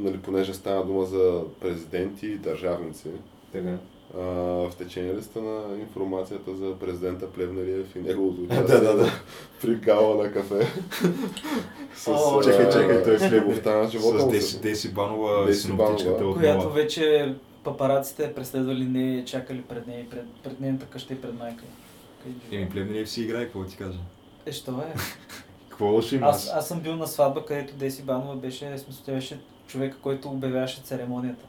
[0.00, 3.08] Нали, понеже стана дума за президенти и държавници,
[3.52, 3.76] Така.
[4.18, 4.20] а,
[4.68, 9.10] в течение ли сте на информацията за президента Плевнелиев и неговото Да, участие да, да.
[9.62, 10.66] при гала на кафе?
[11.96, 15.60] С, О, Чакай, чакай, той е с любовта на живота С Деси, Деси Банова, Деси
[15.60, 16.30] синоптичката Банова.
[16.30, 17.34] от която вече
[17.66, 21.64] папараците е преследвали не чакали пред нея, и пред, пред нейната къща и пред майка.
[22.52, 23.98] Еми, Плевнелиев си играе, какво ти кажа?
[24.46, 24.94] Е, що е?
[25.68, 26.26] Какво лошо има?
[26.26, 30.28] Аз, аз съм бил на сватба, където Деси Банова беше, смисъл, тя беше човека, който
[30.28, 31.44] обявяваше церемонията.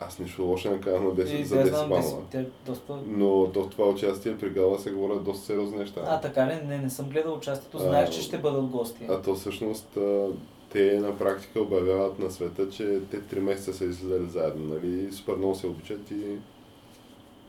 [0.00, 2.22] Аз нищо лошо не казвам на 10, И за да 10 знам, банова.
[2.30, 2.96] те доста...
[3.06, 6.00] Но в това участие при Гала се говорят доста сериозни неща.
[6.06, 6.66] А, така ли?
[6.66, 7.76] Не, не съм гледал участието.
[7.76, 9.04] А, Знаех, че ще бъдат гости.
[9.08, 10.28] А то всъщност а,
[10.76, 15.12] те на практика обявяват на света, че те три месеца са излизали заедно, нали?
[15.12, 16.22] Супер много се обичат и...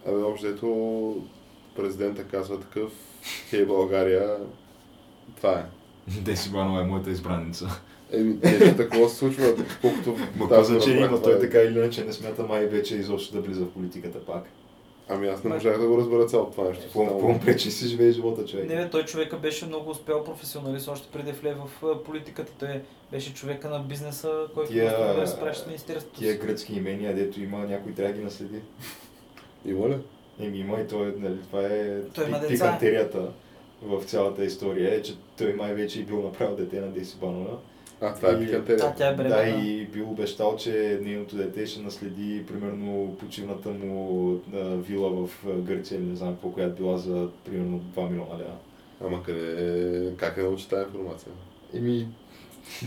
[0.07, 1.27] Абе, общо ето
[1.75, 2.91] президента казва такъв,
[3.49, 4.37] хей България,
[5.35, 5.65] това е.
[6.21, 7.81] Деси Банова е моята избранница.
[8.11, 10.17] Еми, нещо такова се случва, колкото...
[10.35, 11.21] Ма значение има?
[11.21, 11.39] Той е.
[11.39, 14.43] така или иначе не смята май вече изобщо да влиза в политиката пак.
[15.09, 16.99] Ами аз не можах да го разбера цялото това нещо.
[16.99, 18.69] Му пречи си живее живота човек?
[18.69, 22.51] Не, бе, той човека беше много успял професионалист, още преди влезе в политиката.
[22.59, 22.81] Той
[23.11, 26.19] беше човека на бизнеса, който Тия- да разпраща с Министерството.
[26.19, 28.59] Тия гръцки имения, дето има, някой трябва да ги наследи.
[29.65, 29.97] Има ли?
[30.39, 32.01] Еми има и той, нали, това е
[32.47, 33.31] пикантерията
[33.81, 37.57] в цялата история, е, че той май вече и бил направил дете на Деси Банова.
[38.01, 38.85] А, това е И- пикантерия.
[38.85, 39.59] А, тя е Да, бременна.
[39.61, 45.97] и бил обещал, че нейното дете ще наследи примерно почивната му а, вила в Гърция
[45.97, 48.55] или не знам по която била за примерно 2 милиона лева.
[49.05, 51.31] Ама къде, как е научи тази информация?
[51.73, 52.07] Еми,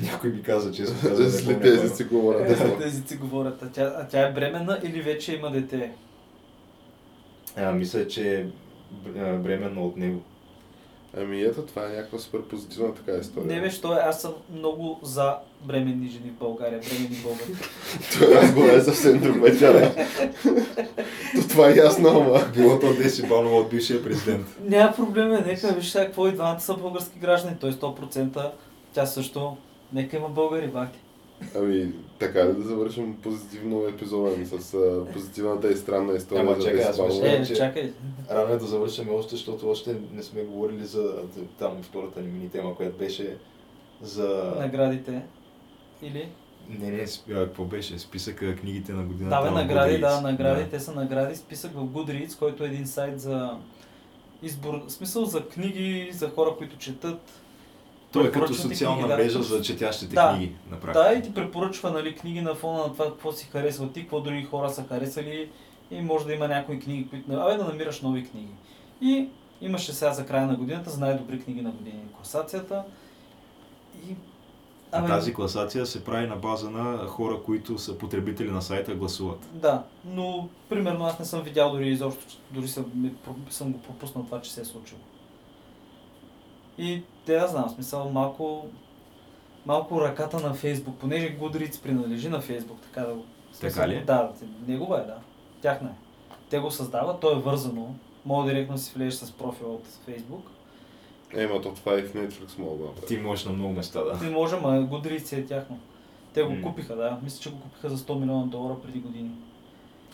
[0.03, 2.49] някой ми каза, че не След помня тези си говорят.
[2.49, 3.63] Те за тези си говорят.
[3.63, 5.93] А тя, а тя е бременна или вече има дете?
[7.57, 8.45] А, мисля, че е
[9.35, 10.23] бременна от него.
[11.17, 13.47] Ами ето, това е някаква супер позитивна така история.
[13.47, 17.53] Не, беше, той, аз съм много за бременни жени в България, бременни българи.
[18.13, 19.95] Това разговор е съвсем друг вечер.
[21.35, 22.45] То това е ясно, ама.
[22.57, 24.47] Било то Деси Банова от бившия президент.
[24.65, 28.51] Няма проблем, е, нека виж сега какво и двамата са български граждани, той 100%,
[28.93, 29.57] тя също,
[29.93, 30.99] нека има българи, бахти.
[31.57, 36.63] Ами, така ли да завършим позитивно епизода с а, позитивната и странна история Ама за
[36.63, 37.93] чакай, аз мисля- Е, че- чакай.
[38.31, 42.29] Рано е да завършим още, защото още не сме говорили за за там втората ни
[42.29, 43.37] мини тема, която беше
[44.03, 44.55] за...
[44.59, 45.23] Наградите.
[46.03, 46.29] Или?
[46.71, 47.99] Не, не, а, какво беше?
[47.99, 50.01] Списъка книгите на годината Да, бе, на награди, Goodreads.
[50.01, 53.57] да, награди, те са награди, списък в Goodreads, който е един сайт за
[54.43, 57.21] избор, в смисъл за книги, за хора, които четат.
[58.13, 59.17] Той е като социална книги, да.
[59.17, 60.35] мрежа за четящите Да.
[60.35, 61.05] книги, на практика.
[61.05, 64.21] Да, и ти препоръчва нали, книги на фона на това, какво си харесва ти, какво
[64.21, 65.51] други хора са харесали
[65.91, 67.33] и може да има някои книги, които...
[67.33, 68.53] Абе да намираш нови книги.
[69.01, 69.29] И
[69.61, 72.83] имаше сега за края на годината за най-добри книги на години класацията.
[74.09, 74.15] И...
[74.93, 79.49] А тази класация се прави на база на хора, които са потребители на сайта, гласуват.
[79.53, 83.13] Да, но примерно аз не съм видял дори изобщо, дори съм,
[83.51, 85.01] съм го пропуснал това, че се е случило.
[86.81, 88.67] И те да знам, смисъл малко,
[89.67, 93.25] малко ръката на Фейсбук, понеже Goodreads принадлежи на Фейсбук, така да го...
[93.61, 94.05] Така ли?
[94.05, 94.33] Да,
[94.67, 95.19] негова е, да.
[95.61, 95.93] Тяхна е.
[96.51, 97.95] Те го създават, то е вързано.
[98.25, 100.51] Мога директно си влезеш с профила от Фейсбук.
[101.35, 102.85] Е, ма то това и в Netflix мога.
[103.09, 104.25] Ти можеш на много места, да.
[104.25, 105.79] Не може, ма си е тяхно.
[106.35, 106.63] Те го М.
[106.63, 107.19] купиха, да.
[107.23, 109.31] Мисля, че го купиха за 100 милиона долара преди години.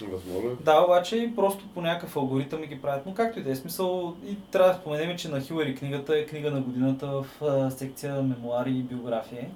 [0.00, 0.54] Възможно е.
[0.64, 3.06] Да, обаче и просто по някакъв алгоритъм ги правят.
[3.06, 6.26] Но както и да е смисъл, и трябва да споменем, че на Хилари книгата е
[6.26, 9.46] книга на годината в а, секция мемуари и биографии.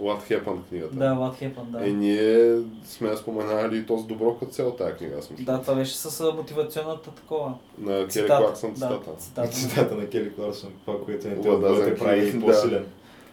[0.00, 0.96] What Happened книгата.
[0.96, 1.86] Да, What Happened, да.
[1.88, 5.44] Е, ние сме споменали и то с добро като цяло тази книга, аз мисля.
[5.44, 7.54] Да, това беше с мотивационната такова.
[7.78, 9.16] На Кери Цитата, Клаксън да, цитата.
[9.18, 9.50] цитата.
[9.52, 12.86] Цитата на Кели Кларсън, това, което не те, да те прави по-силен.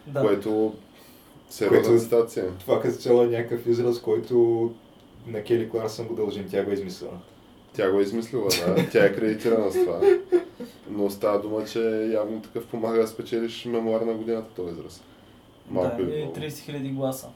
[0.06, 0.20] Да.
[0.20, 0.74] Което
[1.50, 2.44] сериозна Което- цитация.
[2.60, 4.70] Това като цяло е някакъв израз, който
[5.26, 7.18] на Кели Кларсън го дължим, тя го е измислила.
[7.72, 8.88] Тя го е измислила, да.
[8.92, 10.00] Тя е кредитирана с това.
[10.90, 11.80] Но става дума, че
[12.12, 15.02] явно такъв помага да спечелиш мемуар на годината този израз.
[15.70, 16.36] Малко да, или и много.
[16.36, 17.28] 30 000 гласа.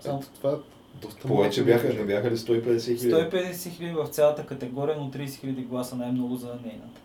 [0.00, 0.54] Само Ето, това е
[1.02, 2.00] доста Повече бяха, мисля.
[2.00, 3.36] не бяха ли 150 хиляди?
[3.36, 7.00] 150 хиляди в цялата категория, но 30 000 гласа най-много за нейната.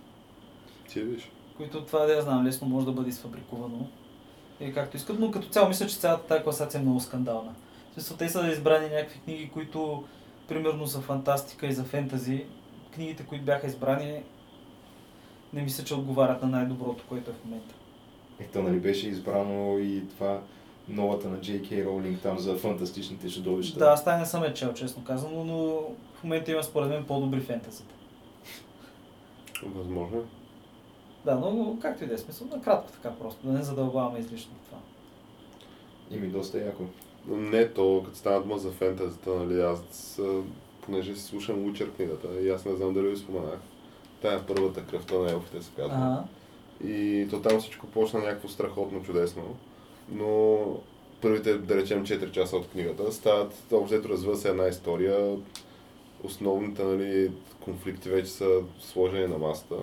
[0.90, 1.32] Ти виж.
[1.58, 3.88] които това да я знам, лесно може да бъде изфабрикувано.
[4.60, 7.54] И както искат, но като цяло мисля, че цялата тази класация е много скандална.
[7.98, 10.04] Смисъл, те са избрани някакви книги, които
[10.48, 12.46] примерно за фантастика и за фентази,
[12.94, 14.24] книгите, които бяха избрани,
[15.54, 17.76] не мисля, че отговарят на най-доброто, което е в момента.
[18.40, 20.42] Ето, нали беше избрано и това
[20.90, 21.86] новата на J.K.
[21.86, 23.80] Роулинг там за фантастичните чудовища.
[23.80, 25.56] Да, аз тази не съм е чел, честно казано, но
[26.20, 27.94] в момента има според мен по-добри фентазите.
[29.64, 30.18] Възможно.
[30.18, 30.22] е.
[31.26, 34.78] Да, но както и да е смисъл, накратко така просто, да не задълбаваме излишно това.
[36.12, 36.84] И ми доста яко.
[37.28, 40.22] Не, то като стана дума за фентазите, нали, аз,
[40.82, 43.60] понеже си слушам Witcher книгата, и аз не знам дали ви споменах.
[44.22, 45.96] Тая първата кръвта на елфите се казва.
[45.96, 46.24] Ага.
[46.92, 49.56] И то там всичко почна някакво страхотно чудесно.
[50.12, 50.60] Но
[51.22, 55.38] първите, да речем, 4 часа от книгата стават, общо развива се една история.
[56.24, 59.76] Основните нали, конфликти вече са сложени на масата.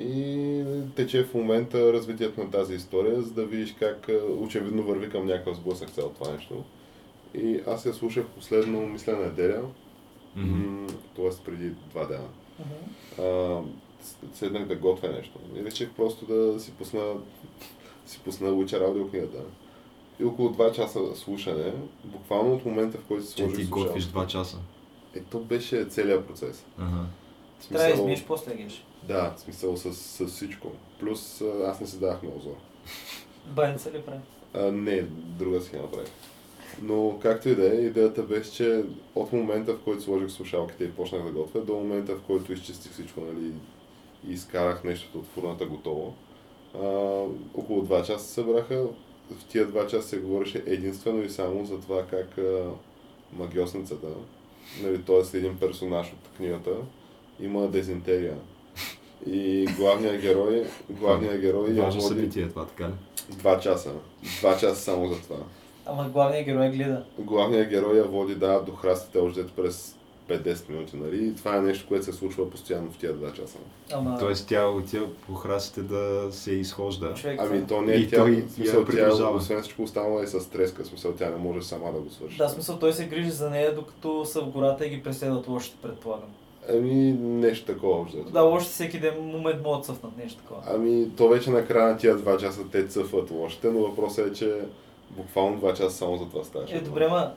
[0.00, 0.64] И
[0.96, 5.26] тече в момента развитието на тази история, за да видиш как а, очевидно върви към
[5.26, 6.64] някакъв сблъсък цялото това нещо.
[7.34, 9.62] И аз я слушах последно, мисля, неделя,
[10.36, 10.86] Мгм.
[11.16, 11.44] т.е.
[11.44, 12.28] преди два дена.
[12.58, 13.26] Мгм.
[13.26, 13.60] А,
[14.34, 15.38] седнах да готвя нещо.
[15.56, 17.14] И реших просто да си пусна,
[18.06, 19.38] си пусна Witcher аудиокнигата.
[20.20, 21.72] И около 2 часа слушане,
[22.04, 23.88] буквално от момента, в който си Че сложих ти слушалките.
[23.88, 24.58] готвиш два часа.
[25.14, 26.64] Е, то беше целият процес.
[26.78, 26.90] Ага.
[27.60, 28.84] В Трябва да смисъл- измиеш, после геш.
[29.02, 30.68] Да, в смисъл с, с всичко.
[31.00, 32.56] Плюс аз не си давах много зор.
[33.46, 34.20] Баница ли прави?
[34.54, 35.02] А, не,
[35.38, 36.10] друга си я направих.
[36.82, 38.84] Но както и да е, идеята беше, че
[39.14, 42.92] от момента, в който сложих слушалките и почнах да готвя, до момента, в който изчистих
[42.92, 43.52] всичко, нали,
[44.28, 46.14] и изкарах нещото от фурната готово,
[46.74, 46.86] а,
[47.54, 48.84] около 2 часа се събраха.
[49.30, 52.70] В тия 2 часа се говореше единствено и само за това как а,
[53.32, 54.06] магиосницата,
[54.82, 55.36] нали, т.е.
[55.36, 56.70] един персонаж от книгата,
[57.40, 58.38] има дезинтерия.
[59.26, 62.92] И главният герой, главният герой я Важно води събитие е това, така ли?
[63.30, 63.90] два часа.
[64.40, 65.36] Два часа само за това.
[65.86, 67.04] Ама главният герой гледа.
[67.18, 69.96] Главният герой я води да, до храстите още през
[70.28, 71.26] 5-10 минути, нали?
[71.26, 73.58] И това е нещо, което се случва постоянно в тия два часа.
[73.92, 77.14] Ама Тоест тя отива по храстите да се изхожда.
[77.14, 77.40] човек...
[77.40, 79.36] Ами това- то не е И тя, той смисъл, тя, придружава.
[79.36, 82.36] освен всичко останало е с треска, смисъл тя не може сама да го свърши.
[82.36, 85.76] Да, смисъл той се грижи за нея, докато са в гората и ги преследват лошите,
[85.82, 86.28] предполагам.
[86.72, 88.16] Ами нещо такова още.
[88.16, 90.62] Да, още всеки ден момент могат да цъфнат нещо такова.
[90.66, 94.32] Ами то вече на края на тия два часа те цъфват лошите, но въпросът е,
[94.32, 94.60] че
[95.10, 96.76] буквално два часа само за това ставаше.
[96.76, 97.32] Е, добре, ма...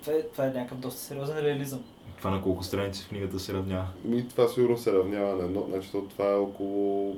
[0.00, 1.84] Това е, това е някакъв доста сериозен реализъм.
[2.18, 3.86] Това на колко страници в книгата се равнява.
[4.04, 7.16] Ми, това сигурно се равнява на едно, значи то това е около,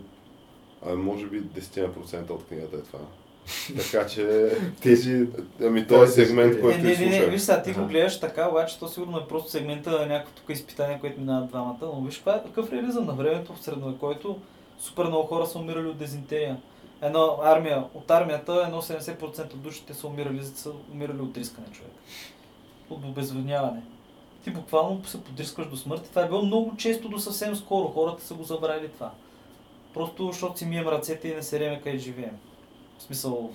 [0.86, 2.98] а може би 10% от книгата е това.
[3.76, 4.50] Така че,
[4.82, 5.26] Тези...
[5.62, 8.20] ами този е сегмент, десет- който не, не, не, не, виж сега, ти го гледаш
[8.20, 12.00] така, обаче то сигурно е просто сегмента на някакво тук изпитание, което минават двамата, но
[12.00, 14.38] виж каква е какъв реализъм на времето в средновековието
[14.78, 16.56] супер много хора са умирали от дезинтерия.
[17.02, 21.92] Една армия, от армията едно 70% от душите са умирали, са умирали от рискане човек.
[22.90, 23.82] От обезводняване.
[24.44, 27.88] Ти буквално се подрискаш до смърт и това е било много често до съвсем скоро.
[27.88, 29.10] Хората са го забравили това.
[29.94, 32.38] Просто защото си мием ръцете и не се реме къде живеем.
[32.98, 33.50] В смисъл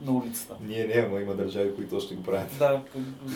[0.00, 0.56] на улицата.
[0.60, 2.58] Ние не, ама има държави, които още го правят.
[2.58, 2.82] Да,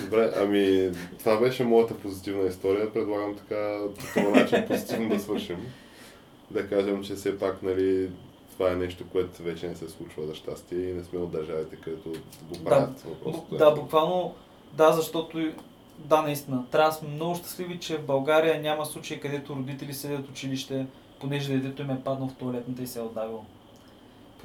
[0.05, 2.93] Добре, ами това беше моята позитивна история.
[2.93, 5.59] Предлагам така по този начин позитивно да свършим.
[6.51, 8.11] Да кажем, че все пак, нали,
[8.53, 11.77] това е нещо, което вече не се случва за щастие и не сме от държавите,
[11.77, 12.13] където
[12.49, 13.01] го правят.
[13.01, 14.35] Въпросът Бу- е, Да, буквално,
[14.73, 15.53] да, защото
[15.99, 16.65] да, наистина.
[16.71, 20.87] Трябва да сме много щастливи, че в България няма случаи, където родители седят в училище,
[21.21, 23.45] понеже детето им е паднал в туалетната и се е отдавил.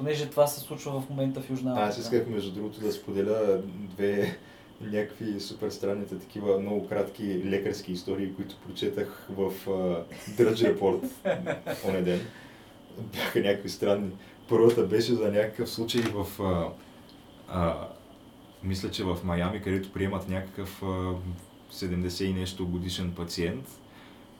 [0.00, 2.16] Понеже това се случва в момента в Южна Аз Африка.
[2.16, 4.38] исках между другото да споделя две
[4.80, 11.10] някакви супер странните такива много кратки лекарски истории, които прочетах в uh, Drudge Report
[11.88, 12.20] оне ден.
[12.98, 14.10] Бяха някакви странни.
[14.48, 16.42] Първата беше за някакъв случай в...
[16.42, 16.68] А,
[17.48, 17.88] а,
[18.62, 21.14] мисля, че в Майами, където приемат някакъв а,
[21.72, 23.68] 70 и нещо годишен пациент,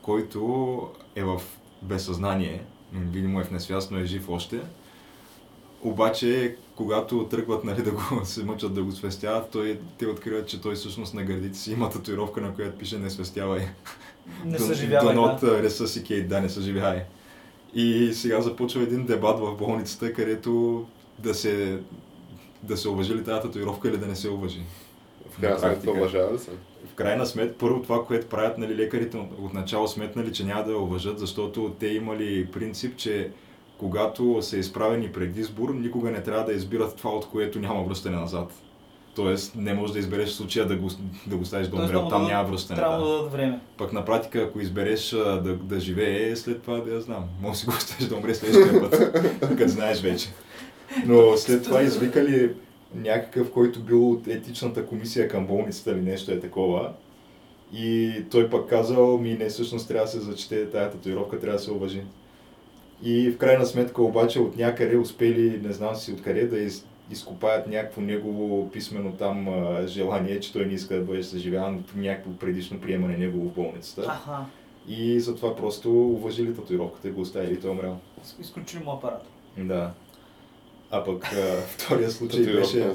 [0.03, 1.43] който е в
[1.83, 4.61] безсъзнание, видимо е в несвяст, но е жив още.
[5.83, 10.61] Обаче, когато тръгват нали, да го се мъчат да го свестяват, той, те откриват, че
[10.61, 13.69] той всъщност на гърдите си има татуировка, на която пише не свестявай.
[14.45, 15.47] Не съживявай, Do not да.
[15.47, 17.03] uh, resuscitate, да, не съживяй.
[17.75, 20.85] И сега започва един дебат в болницата, където
[21.19, 21.79] да се,
[22.63, 24.61] да се уважи ли тази татуировка или да не се уважи.
[25.31, 26.51] В крайна на сметка уважава ли се?
[26.91, 30.71] В крайна сметка, първо това, което правят нали, лекарите от- отначало сметнали, че няма да
[30.73, 33.31] я уважат, защото те имали принцип, че
[33.81, 38.17] когато са изправени пред избор, никога не трябва да избират това, от което няма връщане
[38.17, 38.53] назад.
[39.15, 40.89] Тоест, не можеш да избереш в случая да го,
[41.27, 42.81] да го ставиш да умре, там няма връщане.
[42.81, 43.05] Трябва да.
[43.05, 43.61] да дадат време.
[43.77, 47.25] Пък на практика, ако избереш да, да живее, след това да я знам.
[47.43, 50.29] Може си го оставиш да умре следващия път, като знаеш вече.
[51.07, 52.55] Но след това извикали
[52.95, 56.93] някакъв, който бил от етичната комисия към болницата или нещо е такова.
[57.75, 61.65] И той пък казал, ми не, всъщност трябва да се зачете тая татуировка, трябва да
[61.65, 62.03] се уважи.
[63.03, 67.67] И в крайна сметка обаче от някъде успели, не знам си откъде, да из, изкопаят
[67.67, 72.31] някакво негово писмено там а, желание, че той не иска да бъде съживяван при някакво
[72.33, 74.03] предишно приемане негово в болницата.
[74.09, 74.45] Аха,
[74.89, 77.99] И затова просто уважили татуировката и го оставили и той умрял.
[78.41, 79.23] изключили му апарат.
[79.59, 79.91] Да.
[80.91, 82.91] А пък а, втория случай беше...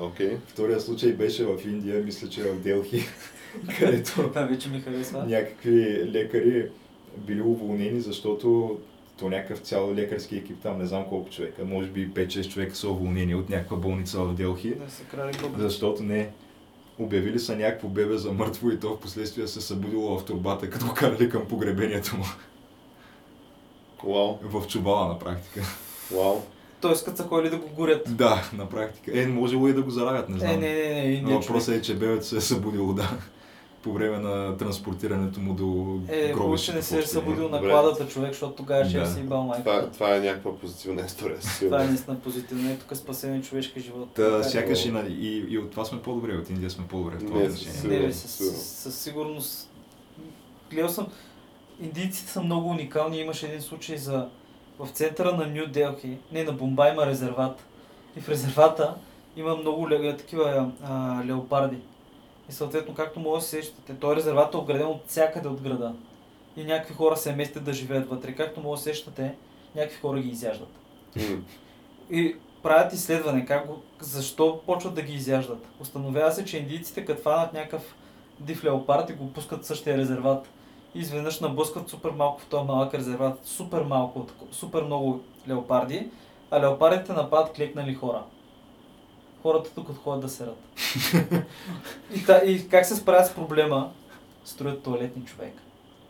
[0.00, 0.36] окей.
[0.46, 3.00] Втория случай беше в Индия, мисля, че в Делхи,
[3.78, 5.24] където Това вече ми харесва.
[5.26, 6.68] някакви лекари
[7.16, 8.78] били уволнени, защото
[9.20, 12.88] то някакъв цял лекарски екип там, не знам колко човека, може би 5-6 човека са
[12.88, 16.30] уволнени от някаква болница в Делхи, Да се крали защото не
[16.98, 20.86] обявили са някакво бебе за мъртво и то в последствие се събудило в турбата, като
[20.86, 22.24] го карали към погребението му.
[24.04, 25.60] Вау, В чубала на практика.
[26.14, 26.36] вау.
[26.80, 28.16] Тоест, като са ходили да го горят.
[28.16, 29.22] Да, на практика.
[29.22, 30.50] Е, можело и да го залягат, не знам.
[30.50, 33.10] Е, не, не, не, не въпросът е, че бебето се е събудило, да.
[33.82, 36.76] По време на транспортирането му до Е, хубаво, гробището.
[36.76, 39.04] не се е събудил на кладата човек, защото тогава ще Да.
[39.04, 39.64] е си бал майка.
[39.64, 41.36] Това, това е някаква позитивна история.
[41.60, 42.70] Това е наистина позитивно.
[42.70, 44.08] Е, тук спасен човешки живот.
[44.14, 44.42] Та, е.
[44.44, 47.98] сякаш и, и, и от това сме по-добре, от Индия сме по-добре в това отношение.
[48.00, 49.70] Не, със, със сигурност.
[50.70, 51.06] Гледал съм.
[51.82, 53.18] Индийците са много уникални.
[53.18, 54.28] Имаше един случай за
[54.78, 57.64] в центъра на Нью Делхи, не на Бомбай има резерват.
[58.16, 58.94] И в резервата
[59.36, 61.76] има много такива а, леопарди.
[62.50, 65.94] И съответно, както може да се сещате, той резерват е ограден от всякъде от града.
[66.56, 68.34] И някакви хора се местят да живеят вътре.
[68.34, 69.34] Както може да се сещате,
[69.76, 70.68] някакви хора ги изяждат.
[71.16, 71.22] М.
[72.10, 75.68] И правят изследване, как го, защо почват да ги изяждат.
[75.80, 77.94] Установява се, че индийците, като фанат някакъв
[78.40, 80.48] див леопард и го пускат в същия резерват,
[80.94, 86.08] и изведнъж наблъскват супер малко в този малък резерват, супер малко, супер много леопарди,
[86.50, 88.22] а леопардите нападат клекнали хора.
[89.42, 90.58] Хората тук ходят да серат.
[92.14, 93.92] и, та, и как се справят с проблема?
[94.44, 95.52] Строят туалетни човек.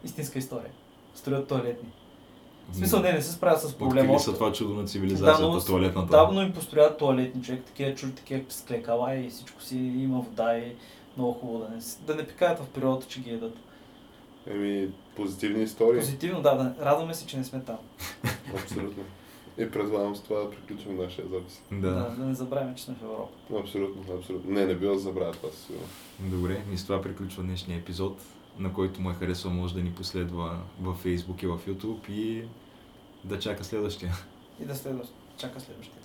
[0.04, 0.70] Истинска история.
[1.14, 1.88] Строят туалетни.
[2.70, 4.12] В смисъл, не, не се справят с проблема.
[4.12, 6.10] Открили са това чудо на цивилизацията, но- туалетната.
[6.10, 10.58] Да, но им построят туалетни човек, такива чули, такива склекала и всичко си има вода
[10.58, 10.72] и
[11.16, 13.54] много хубаво да не, да не пикаят в природата, че ги едат.
[14.46, 16.00] Еми, позитивни истории.
[16.00, 17.78] Позитивно, да, да, радваме се, че не сме там.
[18.54, 19.02] Абсолютно.
[19.58, 21.62] И предлагам с това да приключим нашия запис.
[21.72, 21.90] Да.
[21.90, 23.60] Да, да не забравяме, че сме в Европа.
[23.60, 24.50] Абсолютно, абсолютно.
[24.50, 25.92] Не, не бива да забравя това със сигурност.
[26.20, 28.20] Добре, и с това приключва днешния епизод,
[28.58, 32.44] на който му е харесал, може да ни последва във Facebook и в YouTube и
[33.24, 34.12] да чака следващия.
[34.62, 35.04] И да следва,
[35.36, 36.00] чака следващия.